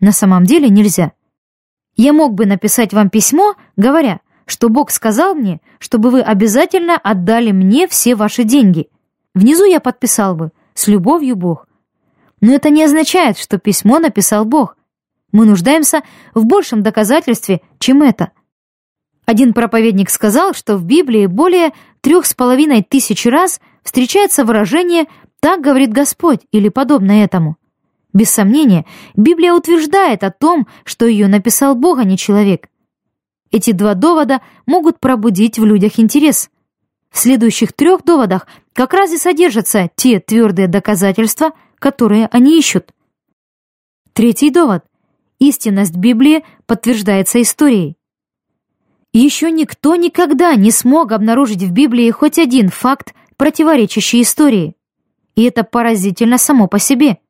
[0.00, 1.12] На самом деле нельзя.
[1.98, 7.50] Я мог бы написать вам письмо, говоря, что Бог сказал мне, чтобы вы обязательно отдали
[7.50, 8.88] мне все ваши деньги.
[9.34, 11.66] Внизу я подписал бы «С любовью Бог».
[12.40, 14.76] Но это не означает, что письмо написал Бог.
[15.32, 16.02] Мы нуждаемся
[16.34, 18.30] в большем доказательстве, чем это.
[19.26, 25.06] Один проповедник сказал, что в Библии более трех с половиной тысяч раз встречается выражение
[25.40, 27.57] «так говорит Господь» или подобное этому.
[28.12, 32.68] Без сомнения, Библия утверждает о том, что ее написал Бог, а не человек.
[33.50, 36.50] Эти два довода могут пробудить в людях интерес.
[37.10, 42.92] В следующих трех доводах как раз и содержатся те твердые доказательства, которые они ищут.
[44.12, 44.84] Третий довод.
[45.38, 47.96] Истинность Библии подтверждается историей.
[49.12, 54.74] Еще никто никогда не смог обнаружить в Библии хоть один факт, противоречащий истории.
[55.34, 57.18] И это поразительно само по себе–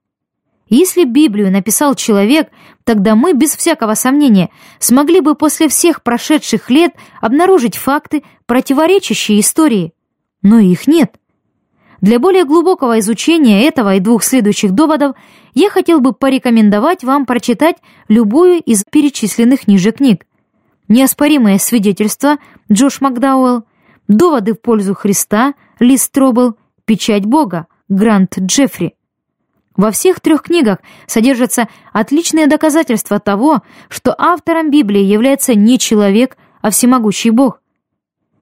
[0.69, 2.49] если Библию написал человек,
[2.85, 9.93] тогда мы, без всякого сомнения, смогли бы после всех прошедших лет обнаружить факты, противоречащие истории.
[10.43, 11.17] Но их нет.
[12.01, 15.17] Для более глубокого изучения этого и двух следующих доводов
[15.55, 17.77] я хотел бы порекомендовать вам прочитать
[18.09, 20.25] любую из перечисленных ниже книг.
[20.87, 22.39] «Неоспоримое свидетельство»
[22.71, 23.65] Джош Макдауэлл,
[24.07, 28.95] Доводы в пользу Христа, Ли Стробл, Печать Бога, Грант Джеффри.
[29.79, 36.71] Во всех трех книгах содержатся отличные доказательства того, что автором Библии является не человек, а
[36.71, 37.63] всемогущий Бог.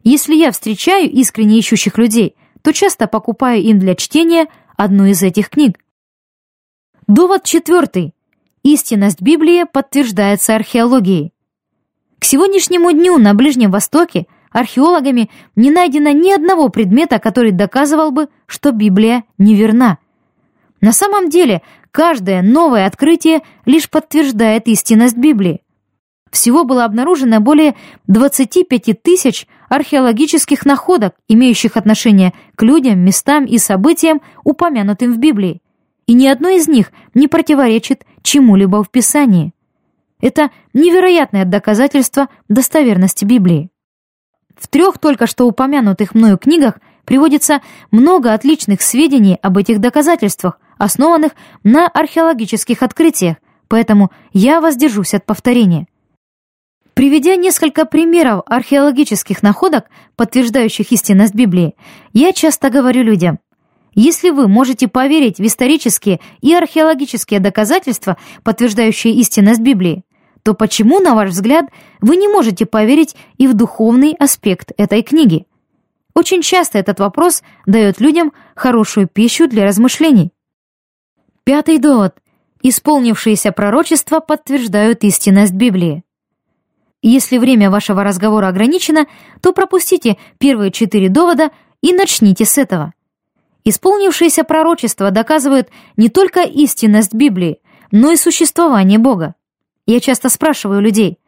[0.02, 4.46] Если я встречаю искренне ищущих людей, то часто покупаю им для чтения
[4.78, 5.78] одну из этих книг.
[7.06, 8.14] Довод четвертый.
[8.62, 11.34] Истинность Библии подтверждается археологией.
[12.18, 18.30] К сегодняшнему дню на Ближнем Востоке археологами не найдено ни одного предмета, который доказывал бы,
[18.46, 19.98] что Библия неверна.
[20.80, 25.62] На самом деле, каждое новое открытие лишь подтверждает истинность Библии.
[26.30, 27.76] Всего было обнаружено более
[28.08, 35.62] 25 тысяч археологических находок, имеющих отношение к людям, местам и событиям, упомянутым в Библии.
[36.06, 39.52] И ни одно из них не противоречит чему-либо в Писании.
[40.20, 43.70] Это невероятное доказательство достоверности Библии.
[44.56, 51.32] В трех только что упомянутых мною книгах приводится много отличных сведений об этих доказательствах, основанных
[51.64, 53.36] на археологических открытиях,
[53.68, 55.86] поэтому я воздержусь от повторения.
[56.92, 59.86] Приведя несколько примеров археологических находок,
[60.16, 61.74] подтверждающих истинность Библии,
[62.12, 63.38] я часто говорю людям,
[63.94, 70.04] если вы можете поверить в исторические и археологические доказательства, подтверждающие истинность Библии,
[70.42, 71.66] то почему, на ваш взгляд,
[72.00, 75.46] вы не можете поверить и в духовный аспект этой книги?
[76.16, 80.32] Очень часто этот вопрос дает людям хорошую пищу для размышлений.
[81.44, 82.14] Пятый довод.
[82.62, 86.04] Исполнившиеся пророчества подтверждают истинность Библии.
[87.02, 89.04] Если время вашего разговора ограничено,
[89.42, 91.50] то пропустите первые четыре довода
[91.82, 92.94] и начните с этого.
[93.64, 97.60] Исполнившиеся пророчества доказывают не только истинность Библии,
[97.90, 99.34] но и существование Бога.
[99.84, 101.18] Я часто спрашиваю людей,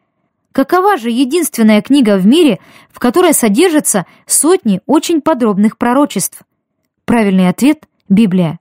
[0.51, 2.59] какова же единственная книга в мире,
[2.91, 6.41] в которой содержатся сотни очень подробных пророчеств?
[7.05, 8.59] Правильный ответ– Библия.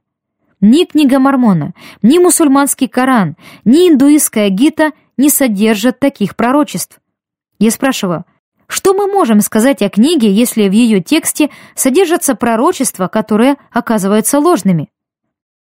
[0.60, 1.72] Ни книга Мормона,
[2.02, 6.98] ни мусульманский Коран, ни индуистская Гита не содержат таких пророчеств.
[7.58, 8.24] Я спрашиваю,
[8.68, 14.90] что мы можем сказать о книге, если в ее тексте содержатся пророчества, которые оказываются ложными?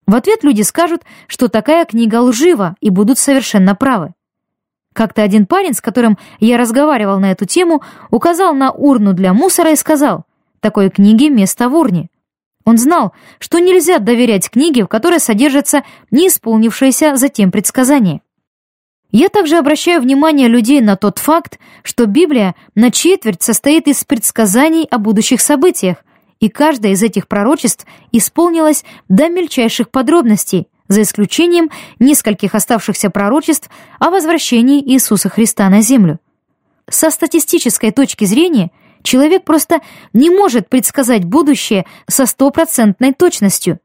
[0.06, 4.14] В ответ люди скажут, что такая книга лжива и будут совершенно правы.
[4.96, 9.72] Как-то один парень, с которым я разговаривал на эту тему, указал на урну для мусора
[9.72, 10.24] и сказал,
[10.60, 12.08] «Такой книге место в урне».
[12.64, 18.22] Он знал, что нельзя доверять книге, в которой содержатся неисполнившиеся затем предсказания.
[19.10, 24.88] Я также обращаю внимание людей на тот факт, что Библия на четверть состоит из предсказаний
[24.90, 25.98] о будущих событиях,
[26.40, 34.10] и каждое из этих пророчеств исполнилось до мельчайших подробностей, за исключением нескольких оставшихся пророчеств о
[34.10, 36.18] возвращении Иисуса Христа на землю.
[36.88, 38.70] Со статистической точки зрения
[39.02, 39.80] человек просто
[40.12, 43.80] не может предсказать будущее со стопроцентной точностью.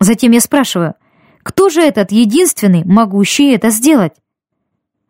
[0.00, 0.94] Затем я спрашиваю,
[1.42, 4.12] кто же этот единственный, могущий это сделать?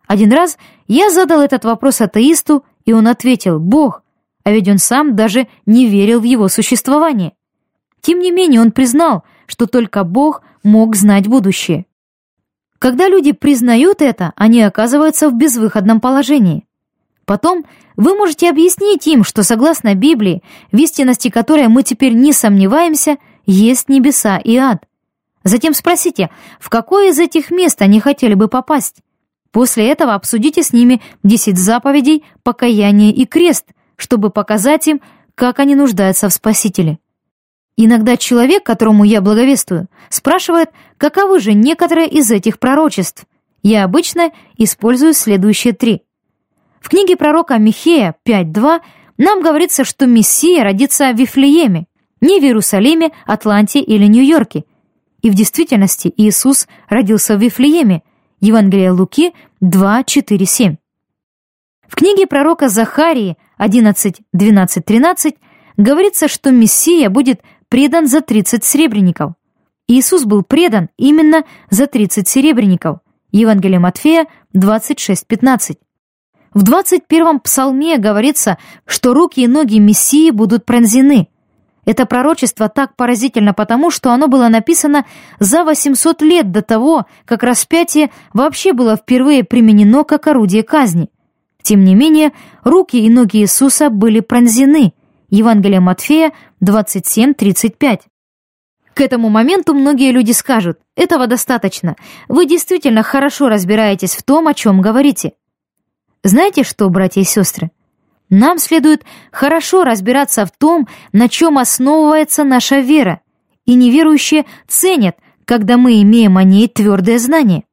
[0.06, 4.02] Один раз я задал этот вопрос атеисту, и он ответил «Бог»,
[4.44, 7.32] а ведь он сам даже не верил в его существование.
[8.00, 11.86] Тем не менее он признал, что только Бог мог знать будущее.
[12.78, 16.64] Когда люди признают это, они оказываются в безвыходном положении.
[17.24, 17.64] Потом
[17.96, 20.42] вы можете объяснить им, что согласно Библии,
[20.72, 24.84] в истинности которой мы теперь не сомневаемся, есть небеса и ад.
[25.44, 26.30] Затем спросите,
[26.60, 29.02] в какое из этих мест они хотели бы попасть?
[29.50, 35.00] После этого обсудите с ними десять заповедей, покаяние и крест, чтобы показать им,
[35.34, 36.98] как они нуждаются в Спасителе.
[37.80, 43.24] Иногда человек, которому я благовествую, спрашивает, каковы же некоторые из этих пророчеств.
[43.62, 46.02] Я обычно использую следующие три.
[46.80, 48.80] В книге пророка Михея 5.2
[49.18, 51.86] нам говорится, что Мессия родится в Вифлееме,
[52.20, 54.64] не в Иерусалиме, Атланте или Нью-Йорке.
[55.22, 58.02] И в действительности Иисус родился в Вифлееме,
[58.40, 60.76] Евангелие Луки 2, 4, 7.
[61.86, 65.36] В книге пророка Захарии 11, 12, 13
[65.76, 69.32] говорится, что Мессия будет предан за 30 серебряников.
[69.86, 72.98] Иисус был предан именно за 30 серебряников.
[73.32, 75.78] Евангелие Матфея 26, 15.
[76.54, 81.28] В 21-м псалме говорится, что руки и ноги Мессии будут пронзены–
[81.88, 85.06] это пророчество так поразительно потому, что оно было написано
[85.40, 91.08] за 800 лет до того, как распятие вообще было впервые применено как орудие казни.
[91.62, 94.92] Тем не менее, руки и ноги Иисуса были пронзены.
[95.30, 96.32] Евангелие Матфея
[96.64, 98.00] 27.35.
[98.94, 101.96] К этому моменту многие люди скажут, этого достаточно,
[102.28, 105.34] вы действительно хорошо разбираетесь в том, о чем говорите.
[106.24, 107.70] Знаете что, братья и сестры?
[108.30, 113.20] Нам следует хорошо разбираться в том, на чем основывается наша вера,
[113.66, 117.64] и неверующие ценят, когда мы имеем о ней твердое знание.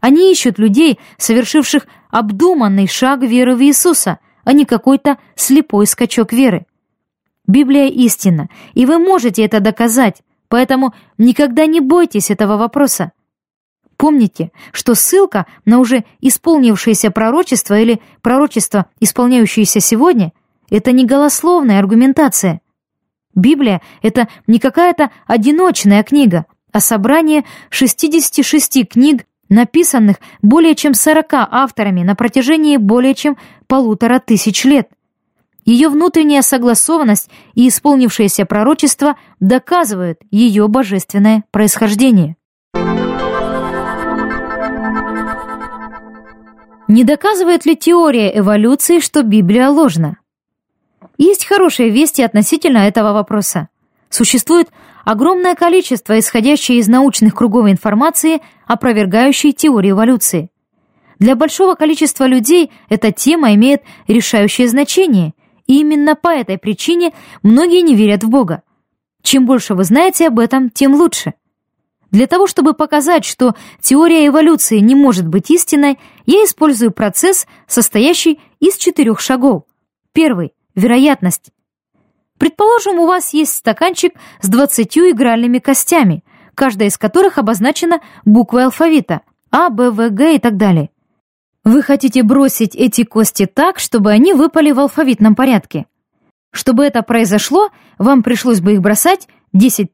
[0.00, 6.66] Они ищут людей, совершивших обдуманный шаг веры в Иисуса, а не какой-то слепой скачок веры.
[7.48, 13.12] Библия истина, и вы можете это доказать, поэтому никогда не бойтесь этого вопроса.
[13.96, 20.32] Помните, что ссылка на уже исполнившееся пророчество или пророчество, исполняющееся сегодня,
[20.70, 22.60] это не голословная аргументация.
[23.34, 32.02] Библия— это не какая-то одиночная книга, а собрание 66 книг, написанных более чем 40 авторами
[32.02, 34.90] на протяжении более чем полутора тысяч лет.
[35.68, 42.36] Ее внутренняя согласованность и исполнившееся пророчество доказывают ее божественное происхождение.
[46.88, 50.16] Не доказывает ли теория эволюции, что Библия ложна?
[51.18, 53.68] Есть хорошие вести относительно этого вопроса.
[54.08, 54.70] Существует
[55.04, 60.48] огромное количество исходящей из научных кругов информации, опровергающей теорию эволюции.
[61.18, 65.34] Для большого количества людей эта тема имеет решающее значение,
[65.68, 67.12] и именно по этой причине
[67.44, 68.62] многие не верят в Бога.
[69.22, 71.34] Чем больше вы знаете об этом, тем лучше–
[72.10, 78.40] для того, чтобы показать, что теория эволюции не может быть истинной, я использую процесс, состоящий
[78.60, 79.64] из четырех шагов.
[80.12, 81.50] Первый– вероятность.
[82.38, 89.20] Предположим, у вас есть стаканчик с 20 игральными костями, каждая из которых обозначена буквой алфавита
[89.50, 90.90] А, Б, В, Г и так далее.
[91.68, 95.84] Вы хотите бросить эти кости так, чтобы они выпали в алфавитном порядке.
[96.50, 99.92] Чтобы это произошло, вам пришлось бы их бросать 10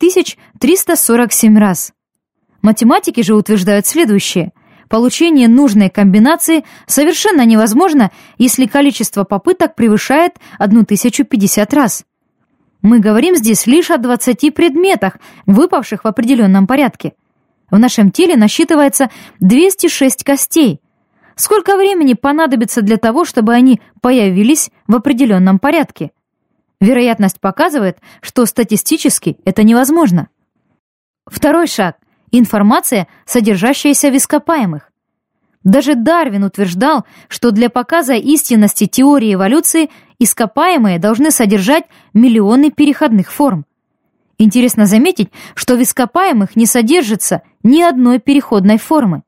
[0.61, 1.93] 347 раз.
[2.62, 4.53] Математики же утверждают следующее.
[4.89, 12.05] Получение нужной комбинации совершенно невозможно, если количество попыток превышает 1050 раз.
[12.83, 15.16] Мы говорим здесь лишь о 20 предметах,
[15.47, 17.14] выпавших в определенном порядке.
[17.68, 19.11] В нашем теле насчитывается
[19.41, 20.81] 206 костей.
[21.37, 26.12] Сколько времени понадобится для того, чтобы они появились в определенном порядке?
[26.80, 30.28] Вероятность показывает, что статистически это невозможно.
[31.26, 31.97] Второй шаг
[32.39, 34.91] информация, содержащаяся в ископаемых.
[35.62, 43.64] Даже Дарвин утверждал, что для показа истинности теории эволюции ископаемые должны содержать миллионы переходных форм.
[44.37, 49.22] Интересно заметить, что в ископаемых не содержится ни одной переходной формы.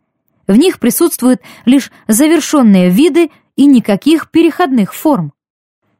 [0.47, 5.33] В них присутствуют лишь завершенные виды и никаких переходных форм.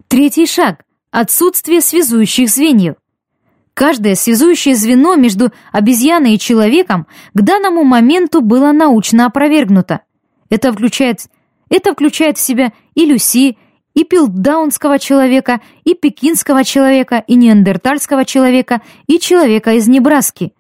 [0.09, 2.95] Третий шаг– отсутствие связующих звеньев.
[3.75, 10.01] Каждое связующее звено между обезьяной и человеком к данному моменту было научно опровергнуто.
[10.49, 11.21] Это включает,
[11.69, 13.59] это включает в себя и Люси,
[13.95, 20.53] и пилдаунского человека, и пекинского человека, и неандертальского человека, и человека из Небраски.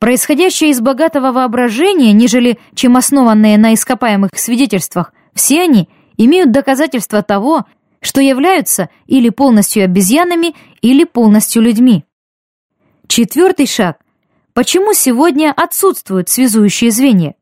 [0.00, 7.66] Происходящее из богатого воображения, нежели чем основанные на ископаемых свидетельствах, все они имеют доказательства того,
[8.00, 12.06] что являются или полностью обезьянами, или полностью людьми.
[13.08, 13.98] Четвертый шаг.
[14.54, 17.34] Почему сегодня отсутствуют связующие звенья?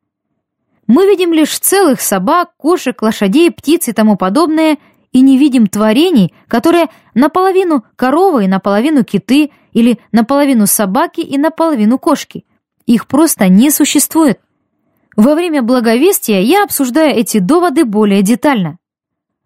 [0.88, 4.78] Мы видим лишь целых собак, кошек, лошадей, птиц и тому подобное,
[5.12, 11.98] и не видим творений, которые наполовину коровы и наполовину киты, или наполовину собаки и наполовину
[11.98, 12.44] кошки.
[12.86, 14.40] Их просто не существует.
[15.16, 18.78] Во время благовестия я обсуждаю эти доводы более детально.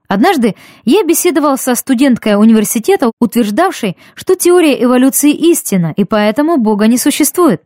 [0.06, 0.54] Однажды
[0.84, 7.62] я беседовал со студенткой университета, утверждавшей, что теория эволюции истина, и поэтому Бога не существует.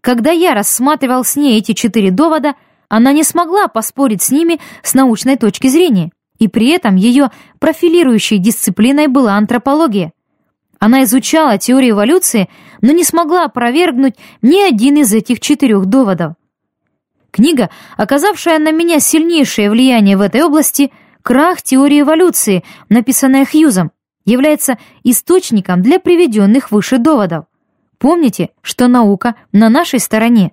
[0.00, 2.54] Когда я рассматривал с ней эти четыре довода,
[2.88, 8.38] она не смогла поспорить с ними с научной точки зрения, и при этом ее профилирующей
[8.38, 10.12] дисциплиной была антропология.
[10.78, 12.48] Она изучала теорию эволюции,
[12.80, 16.34] но не смогла опровергнуть ни один из этих четырех доводов.
[17.30, 20.92] Книга, оказавшая на меня сильнейшее влияние в этой области–
[21.28, 23.92] Крах теории эволюции, написанная Хьюзом,
[24.24, 27.44] является источником для приведенных выше доводов.
[27.98, 30.52] Помните, что наука на нашей стороне.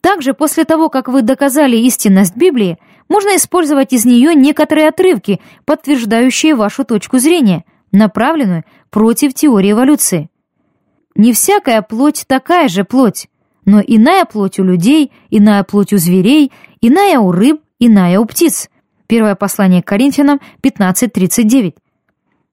[0.00, 2.78] Также после того, как вы доказали истинность Библии,
[3.08, 10.30] можно использовать из нее некоторые отрывки, подтверждающие вашу точку зрения, направленную против теории эволюции.
[11.14, 13.28] Не всякая плоть такая же плоть,
[13.64, 18.68] но иная плоть у людей, иная плоть у зверей, иная у рыб, иная у птиц–
[19.10, 21.74] Первое послание к Коринфянам 15.39.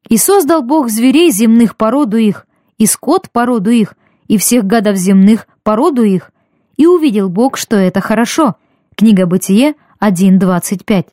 [0.10, 2.48] «И создал Бог зверей земных породу их,
[2.80, 3.94] и скот породу их,
[4.28, 6.32] и всех гадов земных породу их,
[6.76, 8.56] и увидел Бог, что это хорошо».
[8.96, 11.06] Книга Бытие 1.25.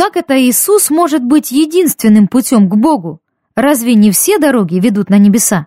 [0.00, 3.20] Как это Иисус может быть единственным путем к Богу?
[3.54, 5.66] Разве не все дороги ведут на небеса?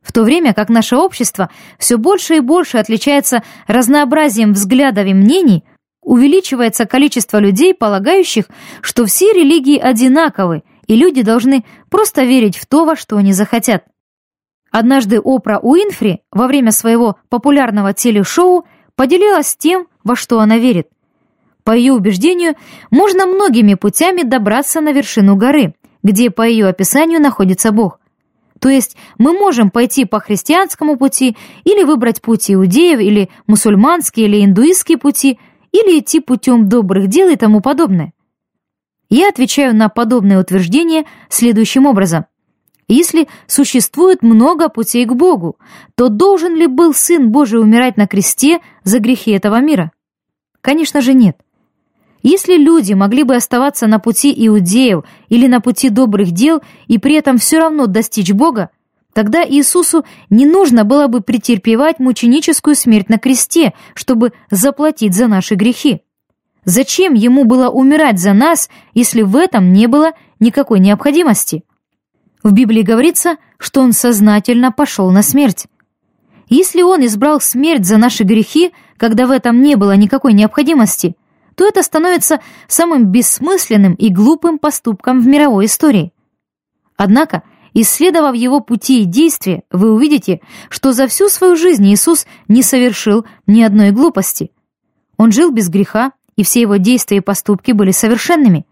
[0.00, 5.62] В то время как наше общество все больше и больше отличается разнообразием взглядов и мнений,
[6.00, 8.46] увеличивается количество людей, полагающих,
[8.80, 13.84] что все религии одинаковы, и люди должны просто верить в то, во что они захотят.
[14.70, 20.88] Однажды Опра Уинфри во время своего популярного телешоу поделилась тем, во что она верит.
[21.64, 22.54] По ее убеждению,
[22.90, 28.00] можно многими путями добраться на вершину горы, где по ее описанию находится Бог.
[28.58, 34.44] То есть мы можем пойти по христианскому пути или выбрать путь иудеев, или мусульманские, или
[34.44, 35.38] индуистские пути,
[35.72, 38.12] или идти путем добрых дел и тому подобное.
[39.08, 42.26] Я отвечаю на подобное утверждение следующим образом.
[42.88, 45.56] Если существует много путей к Богу,
[45.94, 49.92] то должен ли был Сын Божий умирать на кресте за грехи этого мира?
[50.60, 51.36] Конечно же нет.
[52.22, 57.16] Если люди могли бы оставаться на пути иудеев или на пути добрых дел и при
[57.16, 58.70] этом все равно достичь Бога,
[59.12, 65.56] тогда Иисусу не нужно было бы претерпевать мученическую смерть на кресте, чтобы заплатить за наши
[65.56, 66.02] грехи.
[66.64, 71.64] Зачем ему было умирать за нас, если в этом не было никакой необходимости?
[72.44, 75.66] В Библии говорится, что он сознательно пошел на смерть.
[76.48, 81.16] Если он избрал смерть за наши грехи, когда в этом не было никакой необходимости–
[81.54, 86.12] то это становится самым бессмысленным и глупым поступком в мировой истории.
[86.96, 87.42] Однако,
[87.74, 93.26] исследовав его пути и действия, вы увидите, что за всю свою жизнь Иисус не совершил
[93.46, 94.50] ни одной глупости.
[95.16, 98.66] Он жил без греха, и все его действия и поступки были совершенными.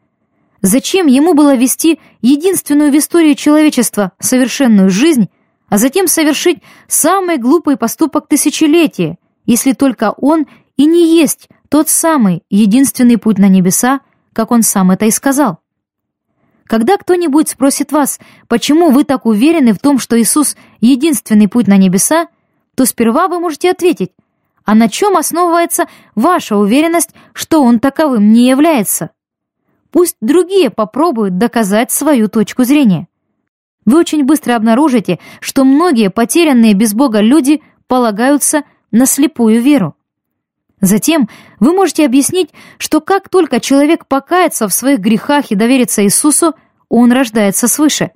[0.63, 5.31] Зачем ему было вести единственную в истории человечества совершенную жизнь,
[5.69, 6.59] а затем совершить
[6.89, 9.17] самый глупый поступок тысячелетия,
[9.47, 14.01] если только он и не есть тот самый, единственный путь на небеса,
[14.33, 15.61] как он сам это и сказал.
[16.67, 18.19] Когда кто-нибудь спросит вас,
[18.49, 22.27] почему вы так уверены в том, что Иисус— единственный путь на небеса,
[22.75, 24.11] то сперва вы можете ответить,
[24.65, 29.11] а на чем основывается ваша уверенность, что Он таковым не является?
[29.93, 33.07] Пусть другие попробуют доказать свою точку зрения.
[33.85, 39.95] Вы очень быстро обнаружите, что многие потерянные без Бога люди полагаются на слепую веру.
[40.81, 41.29] Затем
[41.59, 46.55] вы можете объяснить, что как только человек покается в своих грехах и доверится Иисусу,
[46.89, 48.13] он рождается свыше.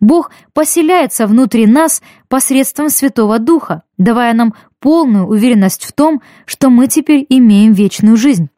[0.00, 6.88] Бог поселяется внутри нас посредством Святого Духа, давая нам полную уверенность в том, что мы
[6.88, 8.48] теперь имеем вечную жизнь.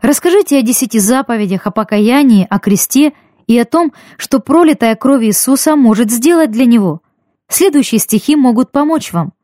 [0.00, 3.12] Расскажите о десяти заповедях, о покаянии, о кресте
[3.46, 7.02] и о том, что пролитая кровь Иисуса может сделать для Него.
[7.48, 9.34] Следующие стихи могут помочь вам.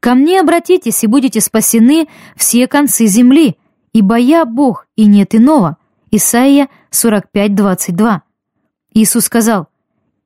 [0.00, 3.56] Ко мне обратитесь, и будете спасены все концы земли,
[3.92, 5.76] ибо я Бог, и нет иного».
[6.10, 8.22] Исайя 45:22.
[8.94, 9.68] Иисус сказал,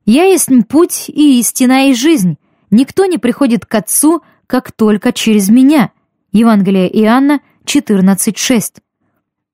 [0.05, 2.37] «Я есть путь и истина и жизнь.
[2.71, 5.91] Никто не приходит к Отцу, как только через меня».
[6.31, 8.81] Евангелие Иоанна 14:6.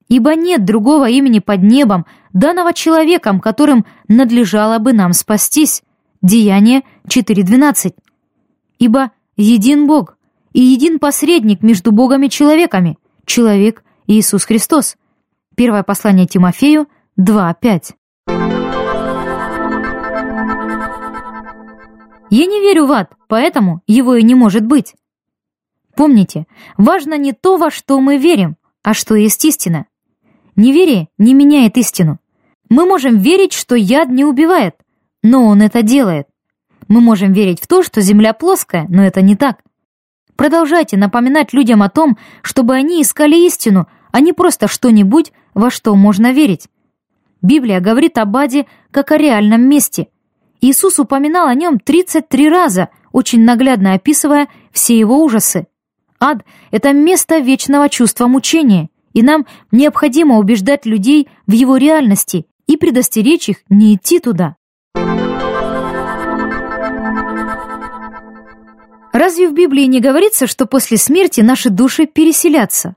[0.08, 5.84] «Ибо нет другого имени под небом, данного человеком, которым надлежало бы нам спастись».
[6.22, 7.96] Деяние 4.12.
[8.78, 10.18] «Ибо един Бог
[10.54, 14.98] и един посредник между Богом и человеками, человек Иисус Христос.
[15.56, 16.88] Первое послание Тимофею
[17.20, 17.94] 2.5.
[22.34, 24.96] Я не верю в ад, поэтому его и не может быть.
[25.96, 26.46] Помните,
[26.78, 29.86] важно не то, во что мы верим, а что есть истина.
[30.56, 32.20] Неверие не меняет истину.
[32.70, 34.76] Мы можем верить, что яд не убивает,
[35.22, 36.28] но он это делает.
[36.92, 39.60] Мы можем верить в то, что Земля плоская, но это не так.
[40.36, 45.96] Продолжайте напоминать людям о том, чтобы они искали истину, а не просто что-нибудь, во что
[45.96, 46.68] можно верить.
[47.42, 50.10] Библия говорит об аде как о реальном месте.
[50.60, 55.68] Иисус упоминал о нем 33 раза, очень наглядно описывая все его ужасы.
[56.20, 62.76] Ад— это место вечного чувства мучения, и нам необходимо убеждать людей в его реальности и
[62.76, 64.58] предостеречь их не идти туда.
[69.12, 72.96] Разве в Библии не говорится, что после смерти наши души переселятся?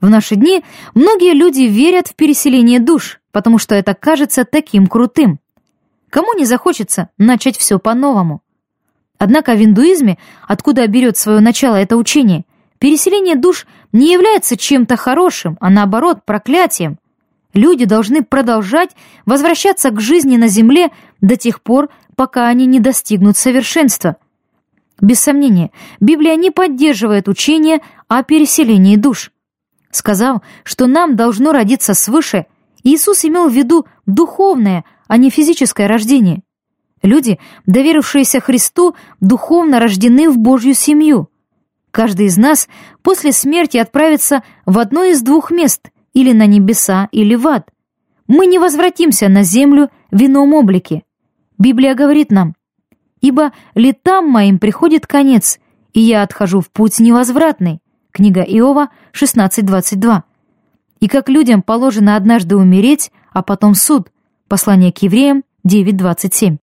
[0.00, 0.62] В наши дни
[0.94, 5.40] многие люди верят в переселение душ, потому что это кажется таким крутым.
[6.10, 8.40] Кому не захочется начать все по-новому?
[9.18, 10.16] Однако в индуизме,
[10.46, 12.44] откуда берет свое начало это учение,
[12.78, 16.98] переселение душ не является чем-то хорошим, а наоборот проклятием.
[17.52, 18.90] Люди должны продолжать
[19.26, 24.18] возвращаться к жизни на земле до тех пор, пока они не достигнут совершенства–
[25.00, 25.70] без сомнения,
[26.00, 29.32] Библия не поддерживает учение о переселении душ.
[29.90, 32.46] Сказав, что нам должно родиться свыше,
[32.82, 36.42] Иисус имел в виду духовное, а не физическое рождение.
[37.02, 41.28] Люди, доверившиеся Христу, духовно рождены в Божью семью.
[41.90, 42.68] Каждый из нас
[43.02, 47.70] после смерти отправится в одно из двух мест, или на небеса, или в ад.
[48.26, 51.02] Мы не возвратимся на землю в ином облике.
[51.58, 52.54] Библия говорит нам,
[53.20, 55.58] «Ибо летам моим приходит конец,
[55.92, 57.80] и я отхожу в путь невозвратный».
[58.12, 60.22] Книга Иова 16.22.
[61.00, 64.08] И как людям положено однажды умереть, а потом суд.
[64.48, 66.58] Послание к евреям 9.27.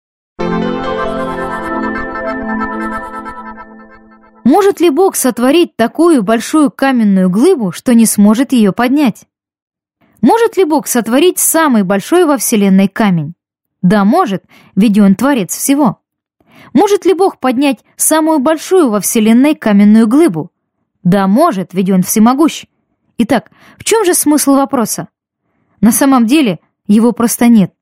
[4.45, 9.27] Может ли Бог сотворить такую большую каменную глыбу, что не сможет ее поднять?
[10.21, 13.35] Может ли Бог сотворить самый большой во Вселенной камень?
[13.81, 14.45] Да, может,
[14.77, 16.01] ведь Он творец всего.
[16.73, 20.51] Может ли Бог поднять самую большую во Вселенной каменную глыбу?
[21.03, 22.67] Да, может, ведь Он всемогущ.
[23.19, 25.09] Итак, в чем же смысл вопроса?
[25.81, 27.73] На самом деле, его просто нет.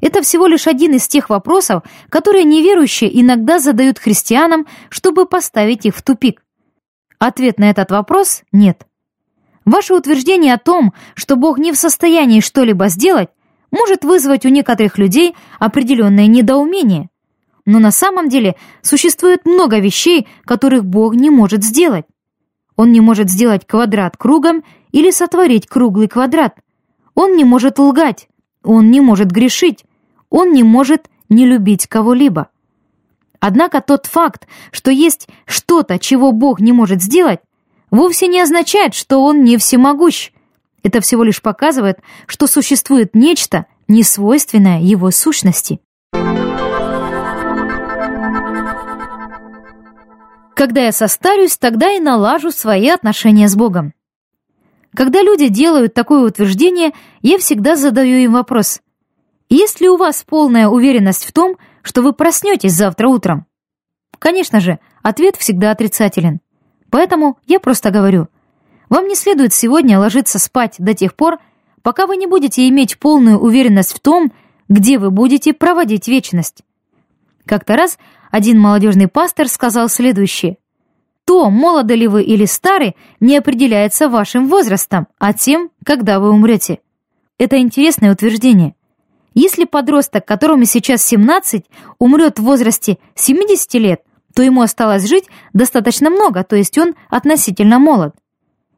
[0.00, 5.94] Это всего лишь один из тех вопросов, которые неверующие иногда задают христианам, чтобы поставить их
[5.94, 6.42] в тупик.
[7.20, 8.84] Ответ на этот вопрос– нет.
[9.64, 13.28] Ваше утверждение о том, что Бог не в состоянии что-либо сделать,
[13.70, 17.08] может вызвать у некоторых людей определенное недоумение.
[17.64, 22.06] Но на самом деле существует много вещей, которых Бог не может сделать.
[22.76, 26.56] Он не может сделать квадрат кругом или сотворить круглый квадрат.
[27.14, 28.28] Он не может лгать,
[28.64, 29.84] он не может грешить,
[30.30, 32.48] он не может не любить кого-либо.
[33.40, 37.40] Однако тот факт, что есть что-то, чего Бог не может сделать,
[37.90, 40.30] вовсе не означает, что Он не всемогущ.
[40.82, 45.80] Это всего лишь показывает, что существует нечто, несвойственное Его сущности.
[50.62, 53.94] Когда я состарюсь, тогда и налажу свои отношения с Богом.
[54.94, 58.80] Когда люди делают такое утверждение, я всегда задаю им вопрос–
[59.48, 63.46] есть ли у вас полная уверенность в том, что вы проснетесь завтра утром?
[64.20, 66.40] Конечно же, ответ всегда отрицателен.
[66.90, 68.28] Поэтому я просто говорю,
[68.88, 71.38] вам не следует сегодня ложиться спать до тех пор,
[71.82, 74.32] пока вы не будете иметь полную уверенность в том,
[74.68, 76.62] где вы будете проводить вечность.
[77.46, 77.98] Как-то раз
[78.32, 80.56] один молодежный пастор сказал следующее.
[81.26, 86.80] То, молоды ли вы или стары, не определяется вашим возрастом, а тем, когда вы умрете.
[87.38, 88.74] Это интересное утверждение.
[89.34, 91.66] Если подросток, которому сейчас 17,
[91.98, 94.00] умрет в возрасте 70 лет,
[94.34, 98.14] то ему осталось жить достаточно много, то есть он относительно молод.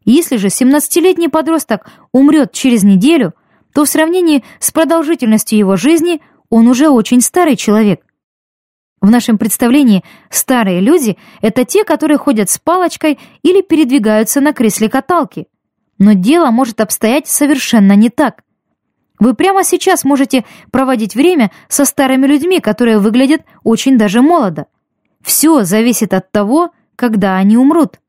[0.05, 3.35] Если же 17-летний подросток умрет через неделю,
[3.73, 8.04] то в сравнении с продолжительностью его жизни он уже очень старый человек.
[9.01, 14.88] В нашем представлении старые люди– это те, которые ходят с палочкой или передвигаются на кресле
[14.88, 15.47] каталки.
[15.99, 18.42] Но дело может обстоять совершенно не так.
[19.18, 24.66] Вы прямо сейчас можете проводить время со старыми людьми, которые выглядят очень даже молодо.
[25.22, 28.01] Все зависит от того, когда они умрут.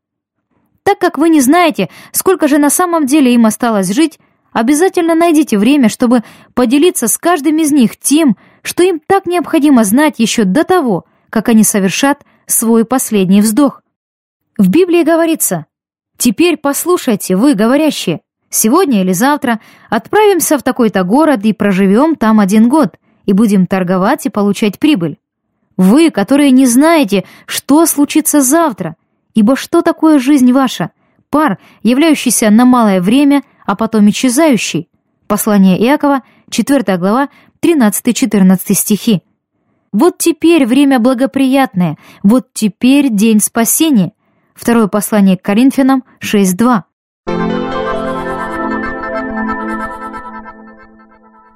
[0.83, 4.19] Так как вы не знаете, сколько же на самом деле им осталось жить,
[4.51, 6.23] обязательно найдите время, чтобы
[6.53, 11.49] поделиться с каждым из них тем, что им так необходимо знать еще до того, как
[11.49, 13.82] они совершат свой последний вздох.
[14.57, 15.66] В Библии говорится
[16.18, 18.22] «Теперь послушайте, вы, говорящие,
[18.55, 19.59] Сегодня или завтра
[19.89, 22.95] отправимся в такой-то город и проживем там один год,
[23.26, 25.18] и будем торговать и получать прибыль.
[25.76, 28.95] Вы, которые не знаете, что случится завтра,
[29.34, 30.91] ибо что такое жизнь ваша?
[31.30, 34.88] Пар, являющийся на малое время, а потом исчезающий.
[35.28, 37.28] Послание Иакова, 4 глава,
[37.66, 39.24] 13-14 стихи.
[39.91, 44.11] Вот теперь время благоприятное, вот теперь день спасения.
[44.53, 46.84] Второе послание к Коринфянам 6.2.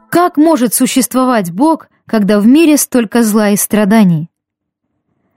[0.09, 4.31] Как может существовать Бог, когда в мире столько зла и страданий?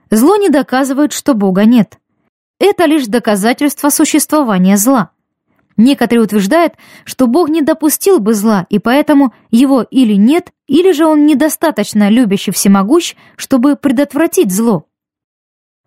[0.09, 1.99] Зло не доказывает, что Бога нет.
[2.59, 5.11] Это лишь доказательство существования зла.
[5.75, 11.05] Некоторые утверждают, что Бог не допустил бы зла, и поэтому его или нет, или же
[11.05, 14.85] он недостаточно любящий всемогущ, чтобы предотвратить зло.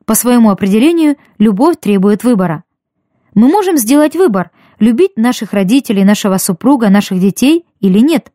[0.05, 2.65] По своему определению, любовь требует выбора.
[3.35, 8.33] Мы можем сделать выбор, любить наших родителей, нашего супруга, наших детей или нет.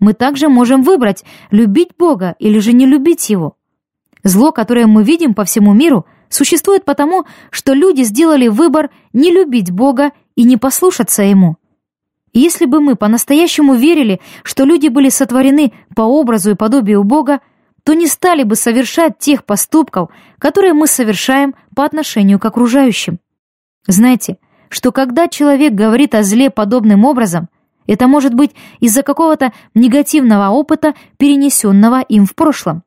[0.00, 3.56] Мы также можем выбрать, любить Бога или же не любить Его.
[4.22, 9.70] Зло, которое мы видим по всему миру, существует потому, что люди сделали выбор не любить
[9.70, 11.56] Бога и не послушаться Ему.
[12.32, 17.40] Если бы мы по-настоящему верили, что люди были сотворены по образу и подобию Бога,
[17.84, 23.20] то не стали бы совершать тех поступков, которые мы совершаем по отношению к окружающим.
[23.86, 27.48] Знаете, что когда человек говорит о зле подобным образом,
[27.86, 32.82] это может быть из-за какого-то негативного опыта, перенесенного им в прошлом.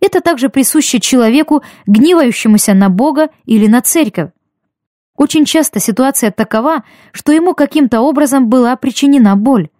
[0.00, 4.30] Это также присуще человеку, гневающемуся на Бога или на церковь.
[5.16, 9.70] Очень часто ситуация такова, что ему каким-то образом была причинена боль.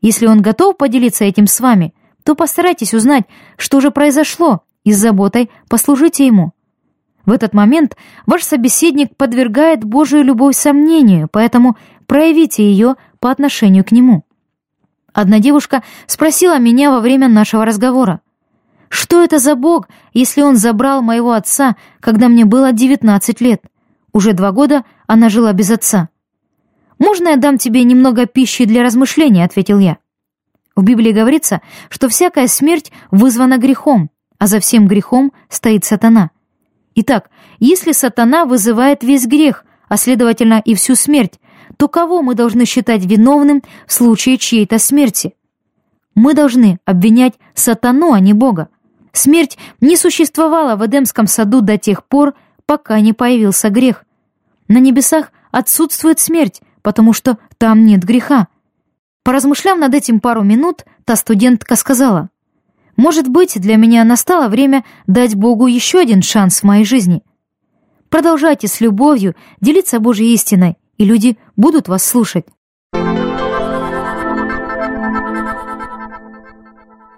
[0.00, 1.94] Если он готов поделиться этим с вами,
[2.24, 3.24] то постарайтесь узнать,
[3.56, 6.52] что же произошло, и с заботой послужите ему.
[7.26, 7.96] В этот момент
[8.26, 14.24] ваш собеседник подвергает Божию любовь сомнению, поэтому проявите ее по отношению к нему.
[15.12, 18.22] Одна девушка спросила меня во время нашего разговора,
[18.88, 23.62] что это за Бог, если Он забрал моего отца, когда мне было 19 лет?
[24.12, 26.08] Уже два года она жила без отца.
[26.98, 29.98] «Можно я дам тебе немного пищи для размышления?»— ответил я.
[30.76, 36.30] В Библии говорится, что всякая смерть вызвана грехом, а за всем грехом стоит сатана.
[36.94, 41.40] Итак, если сатана вызывает весь грех, а следовательно и всю смерть,
[41.76, 45.34] то кого мы должны считать виновным в случае чьей-то смерти?
[46.14, 48.68] Мы должны обвинять сатану, а не Бога.
[49.12, 52.34] Смерть не существовала в Эдемском саду до тех пор,
[52.66, 54.04] пока не появился грех.
[54.68, 58.48] На небесах отсутствует смерть, потому что там нет греха.
[59.22, 62.30] Поразмышляв над этим пару минут, та студентка сказала,
[62.96, 67.22] «Может быть, для меня настало время дать Богу еще один шанс в моей жизни.
[68.08, 72.46] Продолжайте с любовью делиться Божьей истиной, и люди будут вас слушать».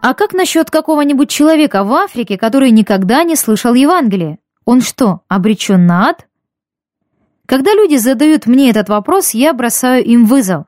[0.07, 4.39] А как насчет какого-нибудь человека в Африке, который никогда не слышал Евангелия?
[4.65, 6.27] Он что, обречен на ад?
[7.47, 10.65] Когда люди задают мне этот вопрос, я бросаю им вызов.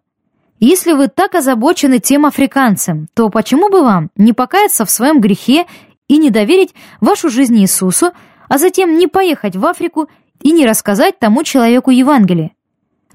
[0.59, 5.67] Если вы так озабочены тем африканцем, то почему бы вам не покаяться в своем грехе
[6.09, 8.13] и не доверить вашу жизнь Иисусу,
[8.49, 10.09] а затем не поехать в Африку
[10.41, 12.53] и не рассказать тому человеку Евангелие?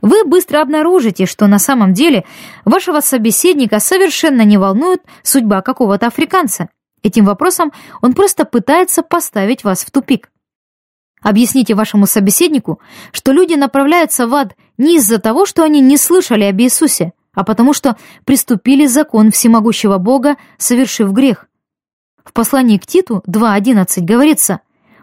[0.01, 2.25] Вы быстро обнаружите, что на самом деле
[2.65, 6.69] вашего собеседника совершенно не волнует судьба какого-то африканца.
[7.03, 7.71] Этим вопросом
[8.01, 10.31] он просто пытается поставить вас в тупик.
[11.21, 12.79] Объясните вашему собеседнику,
[13.11, 17.43] что люди направляются в ад не из-за того, что они не слышали об Иисусе, а
[17.43, 17.95] потому что
[18.25, 21.47] приступили закон всемогущего Бога, совершив грех.
[22.23, 24.61] В послании к Титу 2.11 говорится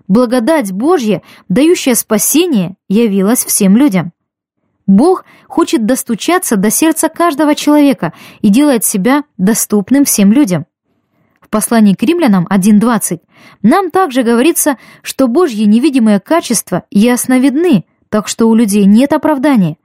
[0.09, 4.13] «Благодать Божья, дающая спасение, явилась всем людям».
[4.87, 10.65] Бог хочет достучаться до сердца каждого человека и делает себя доступным всем людям.
[11.49, 13.21] В послании к римлянам 1.20
[13.63, 19.79] нам также говорится, что Божьи невидимые качества ясно видны, так что у людей нет оправдания.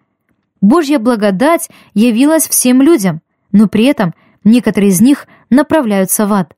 [0.59, 3.21] Божья благодать явилась всем людям,
[3.53, 6.53] но при этом некоторые из них направляются в ад.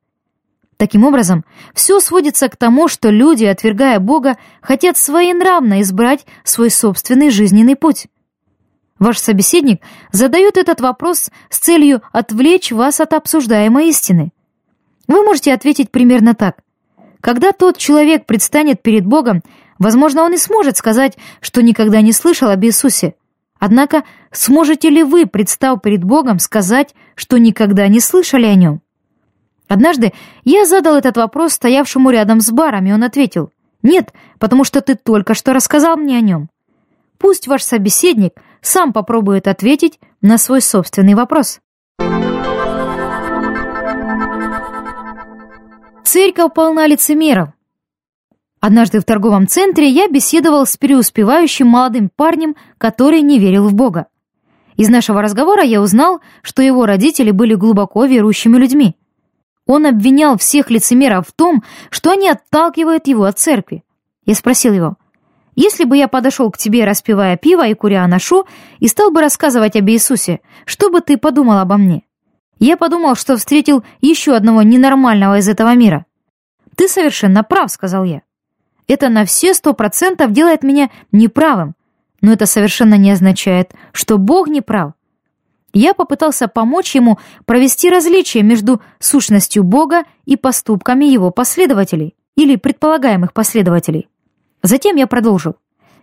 [0.77, 1.45] Таким образом,
[1.75, 8.07] все сводится к тому, что люди, отвергая Бога, хотят своенравно избрать свой собственный жизненный путь.
[8.97, 14.31] Ваш собеседник задает этот вопрос с целью отвлечь вас от обсуждаемой истины.
[15.07, 16.57] Вы можете ответить примерно так.
[17.21, 19.41] Когда тот человек предстанет перед Богом,
[19.79, 23.15] возможно, он и сможет сказать, что никогда не слышал об Иисусе.
[23.59, 28.81] Однако, сможете ли вы, представ перед Богом, сказать, что никогда не слышали о нем?
[29.67, 33.51] Однажды я задал этот вопрос стоявшему рядом с баром, и он ответил,
[33.81, 36.49] «Нет, потому что ты только что рассказал мне о нем».
[37.17, 41.59] Пусть ваш собеседник сам попробует ответить на свой собственный вопрос.
[46.05, 47.49] Церковь полна лицемеров.
[48.59, 54.05] Однажды в торговом центре я беседовал с преуспевающим молодым парнем, который не верил в Бога.
[54.77, 58.95] Из нашего разговора я узнал, что его родители были глубоко верующими людьми.
[59.65, 63.83] Он обвинял всех лицемеров в том, что они отталкивают его от церкви.
[64.27, 64.97] Я спросил его,
[65.55, 68.45] если бы я подошел к тебе, распивая пиво и куря анашу,
[68.77, 72.03] и стал бы рассказывать об Иисусе, что бы ты подумал обо мне?
[72.59, 76.05] Я подумал, что встретил еще одного ненормального из этого мира.
[76.75, 78.21] Ты совершенно прав, сказал я.
[78.87, 81.75] Это на все сто процентов делает меня неправым,
[82.21, 84.93] но это совершенно не означает, что Бог не прав.
[85.73, 93.33] Я попытался помочь ему провести различие между сущностью Бога и поступками его последователей или предполагаемых
[93.33, 94.07] последователей.
[94.63, 95.55] Затем я продолжил.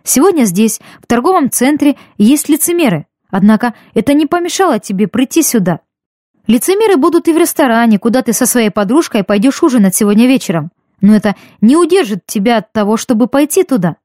[0.03, 3.07] Сегодня здесь, в торговом центре, есть лицемеры.
[3.29, 5.79] Однако это не помешало тебе прийти сюда.
[6.45, 10.71] Лицемеры будут и в ресторане, куда ты со своей подружкой пойдешь ужинать сегодня вечером.
[10.99, 13.95] Но это не удержит тебя от того, чтобы пойти туда.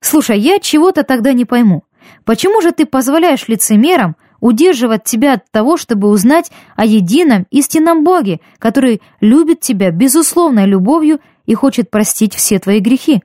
[0.00, 1.84] Слушай, я чего-то тогда не пойму.
[2.24, 8.40] Почему же ты позволяешь лицемерам удерживать тебя от того, чтобы узнать о едином истинном Боге,
[8.58, 13.22] который любит тебя безусловной любовью и хочет простить все твои грехи?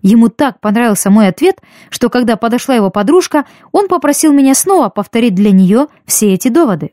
[0.00, 5.34] Ему так понравился мой ответ, что когда подошла его подружка, он попросил меня снова повторить
[5.34, 6.92] для нее все эти доводы.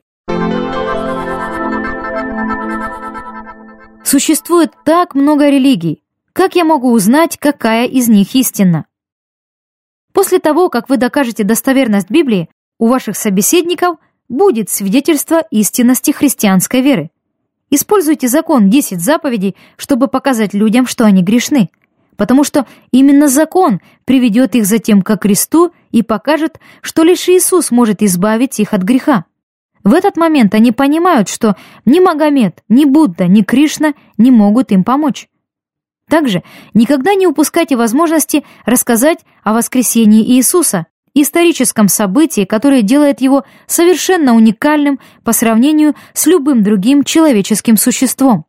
[4.12, 6.01] Существует так много религий.
[6.34, 8.88] Как я могу узнать, какая из них истинна?
[10.14, 12.49] После того, как вы докажете достоверность Библии,
[12.80, 13.97] у ваших собеседников
[14.28, 17.12] будет свидетельство истинности христианской веры.
[17.70, 21.70] Используйте закон 10 заповедей, чтобы показать людям, что они грешны,
[22.18, 28.01] потому что именно закон приведет их затем ко кресту и покажет, что лишь Иисус может
[28.01, 29.26] избавить их от греха.
[29.84, 31.56] В этот момент они понимают, что
[31.86, 35.30] ни Магомед, ни Будда, ни Кришна не могут им помочь.
[36.10, 44.36] Также никогда не упускайте возможности рассказать о воскресении Иисуса, историческом событии, которое делает его совершенно
[44.36, 48.46] уникальным по сравнению с любым другим человеческим существом.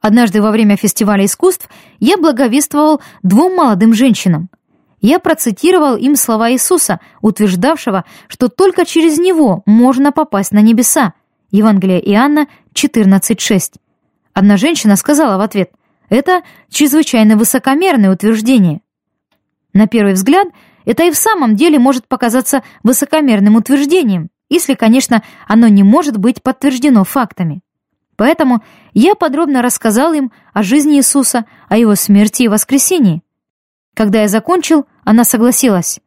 [0.00, 4.50] Однажды во время фестиваля искусств я благовествовал двум молодым женщинам.
[5.00, 11.12] Я процитировал им слова Иисуса, утверждавшего, что только через Него можно попасть на небеса.
[11.50, 13.74] Евангелие Иоанна 14.6.
[14.32, 15.70] Одна женщина сказала в ответ,
[16.08, 18.80] «Это чрезвычайно высокомерное утверждение».
[19.72, 20.48] На первый взгляд,
[20.86, 26.42] это и в самом деле может показаться высокомерным утверждением, если, конечно, оно не может быть
[26.42, 27.60] подтверждено фактами.
[28.16, 28.62] Поэтому
[28.94, 33.22] я подробно рассказал им о жизни Иисуса, о его смерти и воскресении.
[33.96, 36.00] Когда я закончил, она согласилась.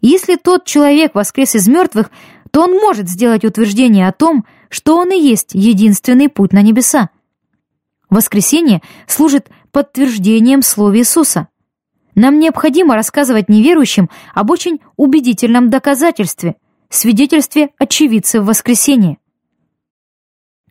[0.00, 2.10] Если тот человек воскрес из мертвых,
[2.50, 7.10] то он может сделать утверждение о том, что он и есть единственный путь на небеса.
[8.10, 11.46] Воскресение служит подтверждением слова Иисуса.
[12.16, 16.56] Нам необходимо рассказывать неверующим об очень убедительном доказательстве,
[16.90, 19.18] свидетельстве очевидцев воскресения.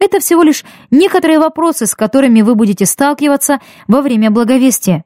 [0.01, 5.05] Это всего лишь некоторые вопросы, с которыми вы будете сталкиваться во время благовестия.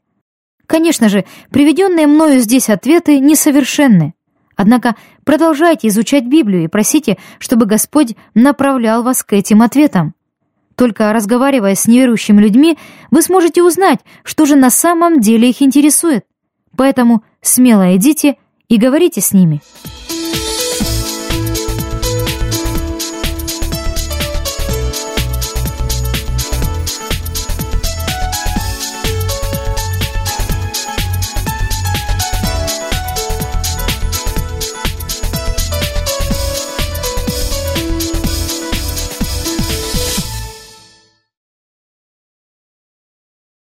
[0.71, 4.13] Конечно же, приведенные мною здесь ответы несовершенны.
[4.55, 4.95] Однако
[5.25, 10.15] продолжайте изучать Библию и просите, чтобы Господь направлял вас к этим ответам.
[10.75, 12.77] Только разговаривая с неверующими людьми,
[13.11, 16.23] вы сможете узнать, что же на самом деле их интересует.
[16.77, 18.37] Поэтому смело идите
[18.69, 19.59] и говорите с ними.